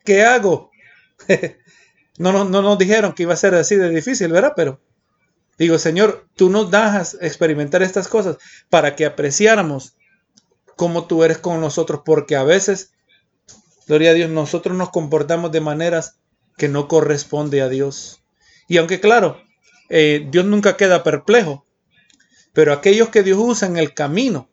[0.04, 0.70] ¿Qué hago?
[2.18, 4.54] no, no, no nos dijeron que iba a ser así de difícil, ¿verdad?
[4.56, 4.80] Pero
[5.58, 8.38] digo, Señor, tú nos das experimentar estas cosas
[8.70, 9.96] para que apreciáramos
[10.76, 12.92] cómo tú eres con nosotros, porque a veces
[13.88, 16.20] Gloria a Dios, nosotros nos comportamos de maneras
[16.58, 18.22] que no corresponde a Dios.
[18.68, 19.42] Y aunque claro,
[19.90, 21.66] eh, Dios nunca queda perplejo,
[22.52, 24.50] pero aquellos que Dios usa en el camino,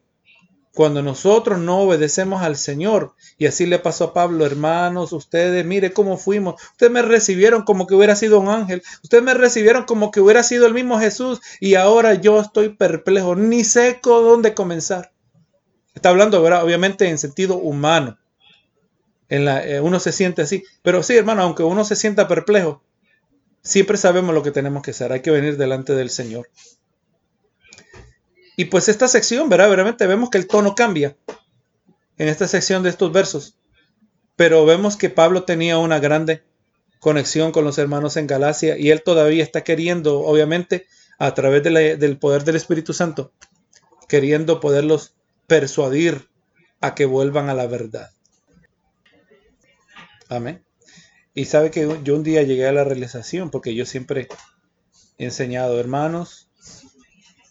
[0.75, 5.93] cuando nosotros no obedecemos al Señor, y así le pasó a Pablo, hermanos, ustedes, mire
[5.93, 10.11] cómo fuimos, ustedes me recibieron como que hubiera sido un ángel, ustedes me recibieron como
[10.11, 15.13] que hubiera sido el mismo Jesús, y ahora yo estoy perplejo, ni sé dónde comenzar.
[15.95, 18.19] Está hablando, obviamente en sentido humano.
[19.29, 20.65] Eh, uno se siente así.
[20.83, 22.83] Pero sí, hermano, aunque uno se sienta perplejo,
[23.63, 25.13] siempre sabemos lo que tenemos que hacer.
[25.13, 26.49] Hay que venir delante del Señor.
[28.57, 29.71] Y pues esta sección, ¿verdad?
[29.71, 31.17] Veramente vemos que el tono cambia
[32.19, 33.59] en esta sección de estos versos.
[34.37, 36.43] Pero vemos que Pablo tenía una grande
[37.01, 40.87] conexión con los hermanos en Galacia y él todavía está queriendo, obviamente,
[41.19, 43.33] a través del poder del Espíritu Santo,
[44.09, 45.15] queriendo poderlos
[45.47, 46.29] persuadir
[46.81, 48.11] a que vuelvan a la verdad.
[50.29, 50.65] Amén.
[51.35, 54.29] Y sabe que yo un día llegué a la realización, porque yo siempre
[55.19, 56.44] he enseñado, hermanos,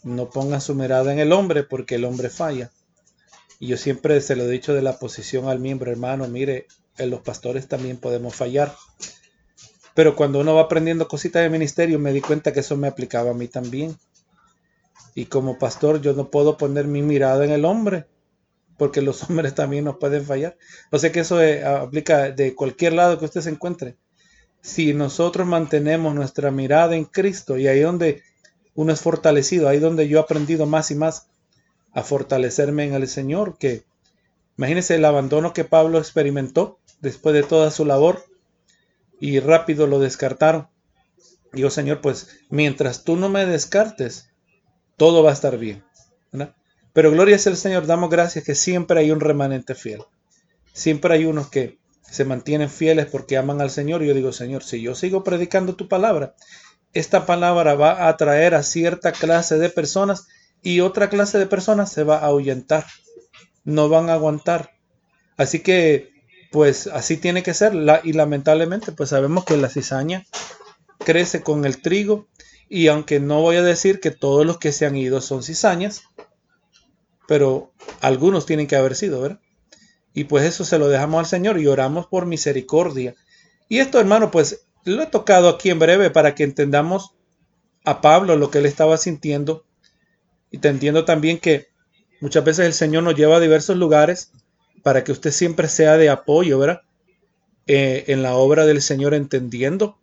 [0.03, 2.71] no pongan su mirada en el hombre, porque el hombre falla.
[3.59, 7.09] Y yo siempre se lo he dicho de la posición al miembro, hermano, mire, en
[7.09, 8.75] los pastores también podemos fallar.
[9.93, 13.31] Pero cuando uno va aprendiendo cositas de ministerio, me di cuenta que eso me aplicaba
[13.31, 13.95] a mí también.
[15.15, 18.07] Y como pastor, yo no puedo poner mi mirada en el hombre,
[18.77, 20.57] porque los hombres también nos pueden fallar.
[20.91, 23.97] No sé que eso eh, aplica de cualquier lado que usted se encuentre.
[24.61, 28.23] Si nosotros mantenemos nuestra mirada en Cristo y ahí donde
[28.75, 31.27] uno es fortalecido, ahí donde yo he aprendido más y más
[31.91, 33.83] a fortalecerme en el Señor, que
[34.57, 38.25] imagínese el abandono que Pablo experimentó después de toda su labor
[39.19, 40.67] y rápido lo descartaron.
[41.51, 44.29] Digo, Señor, pues mientras tú no me descartes,
[44.97, 45.83] todo va a estar bien.
[46.93, 50.03] Pero gloria sea el Señor, damos gracias que siempre hay un remanente fiel.
[50.73, 54.03] Siempre hay unos que se mantienen fieles porque aman al Señor.
[54.03, 56.35] Y yo digo, Señor, si yo sigo predicando tu palabra,
[56.93, 60.27] esta palabra va a atraer a cierta clase de personas
[60.61, 62.85] y otra clase de personas se va a ahuyentar.
[63.63, 64.71] No van a aguantar.
[65.35, 66.11] Así que,
[66.51, 67.73] pues así tiene que ser.
[68.03, 70.25] y lamentablemente, pues sabemos que la cizaña
[70.99, 72.27] crece con el trigo.
[72.69, 76.03] Y aunque no voy a decir que todos los que se han ido son cizañas,
[77.27, 79.39] pero algunos tienen que haber sido, ¿verdad?
[80.13, 83.15] Y pues eso se lo dejamos al Señor y oramos por misericordia
[83.67, 87.13] Y esto, hermano, pues lo he tocado aquí en breve para que entendamos
[87.85, 89.65] a Pablo lo que él estaba sintiendo.
[90.51, 91.67] Y te entiendo también que
[92.21, 94.31] muchas veces el Señor nos lleva a diversos lugares
[94.83, 96.81] para que usted siempre sea de apoyo, ¿verdad?
[97.65, 99.97] Eh, en la obra del Señor, entendiendo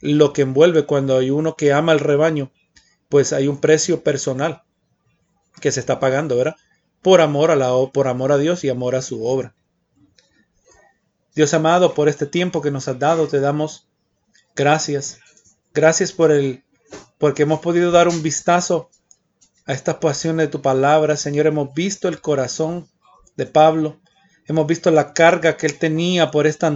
[0.00, 2.52] lo que envuelve cuando hay uno que ama al rebaño,
[3.08, 4.62] pues hay un precio personal
[5.60, 6.56] que se está pagando, ¿verdad?
[7.02, 9.54] Por amor a la por amor a Dios y amor a su obra.
[11.34, 13.88] Dios amado, por este tiempo que nos has dado, te damos
[14.54, 15.18] gracias.
[15.72, 16.64] Gracias por el
[17.18, 18.90] porque hemos podido dar un vistazo
[19.66, 21.46] a estas pasiones de tu palabra, Señor.
[21.46, 22.88] Hemos visto el corazón
[23.36, 24.00] de Pablo.
[24.46, 26.72] Hemos visto la carga que él tenía por estas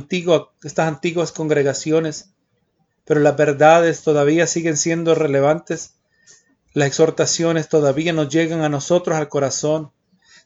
[0.78, 2.30] antiguas congregaciones.
[3.04, 5.94] Pero las verdades todavía siguen siendo relevantes.
[6.72, 9.92] Las exhortaciones todavía nos llegan a nosotros al corazón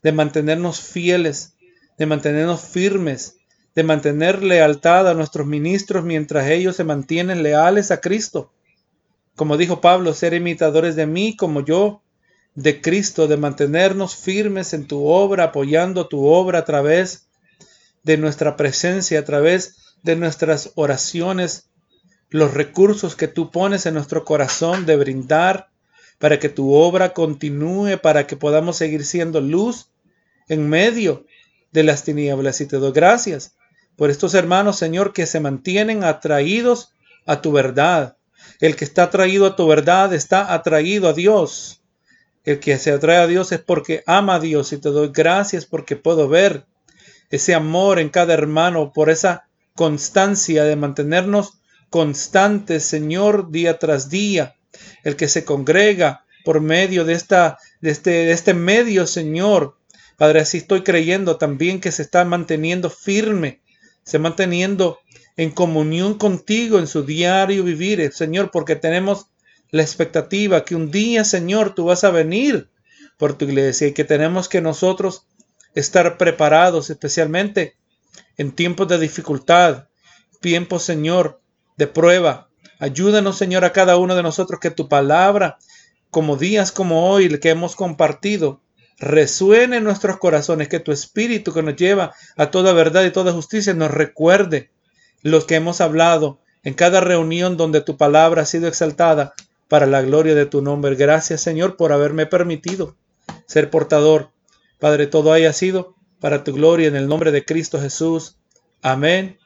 [0.03, 1.55] de mantenernos fieles,
[1.97, 3.37] de mantenernos firmes,
[3.75, 8.53] de mantener lealtad a nuestros ministros mientras ellos se mantienen leales a Cristo.
[9.35, 12.03] Como dijo Pablo, ser imitadores de mí como yo
[12.55, 17.29] de Cristo, de mantenernos firmes en tu obra, apoyando tu obra a través
[18.03, 21.70] de nuestra presencia, a través de nuestras oraciones,
[22.29, 25.70] los recursos que tú pones en nuestro corazón de brindar
[26.18, 29.91] para que tu obra continúe, para que podamos seguir siendo luz
[30.49, 31.25] en medio
[31.73, 32.61] de las tinieblas.
[32.61, 33.55] Y te doy gracias
[33.97, 36.93] por estos hermanos, Señor, que se mantienen atraídos
[37.26, 38.16] a tu verdad.
[38.61, 41.82] El que está atraído a tu verdad está atraído a Dios.
[42.45, 45.64] El que se atrae a Dios es porque ama a Dios y te doy gracias
[45.64, 46.66] porque puedo ver
[47.30, 54.57] ese amor en cada hermano, por esa constancia de mantenernos constantes, Señor, día tras día.
[55.05, 59.76] El que se congrega por medio de, este, de este medio, Señor.
[60.16, 63.62] Padre, así estoy creyendo también que se está manteniendo firme
[64.05, 64.99] se manteniendo
[65.37, 69.27] en comunión contigo en su diario vivir, Señor, porque tenemos
[69.71, 72.71] la expectativa que un día, Señor, tú vas a venir
[73.17, 75.27] por tu iglesia y que tenemos que nosotros
[75.75, 77.77] estar preparados, especialmente
[78.37, 79.89] en tiempos de dificultad,
[80.41, 81.41] tiempos, Señor,
[81.77, 82.51] de prueba.
[82.79, 85.59] Ayúdanos, Señor, a cada uno de nosotros que tu palabra,
[86.11, 88.62] como días como hoy que hemos compartido,
[89.03, 93.33] resuene en nuestros corazones, que tu espíritu que nos lleva a toda verdad y toda
[93.33, 94.71] justicia nos recuerde
[95.23, 99.35] los que hemos hablado en cada reunión donde tu palabra ha sido exaltada
[99.67, 100.95] para la gloria de tu nombre.
[100.95, 102.97] Gracias Señor por haberme permitido
[103.47, 104.31] ser portador.
[104.79, 108.37] Padre, todo haya sido para tu gloria en el nombre de Cristo Jesús.
[108.83, 109.39] Amén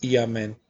[0.00, 0.63] y amén.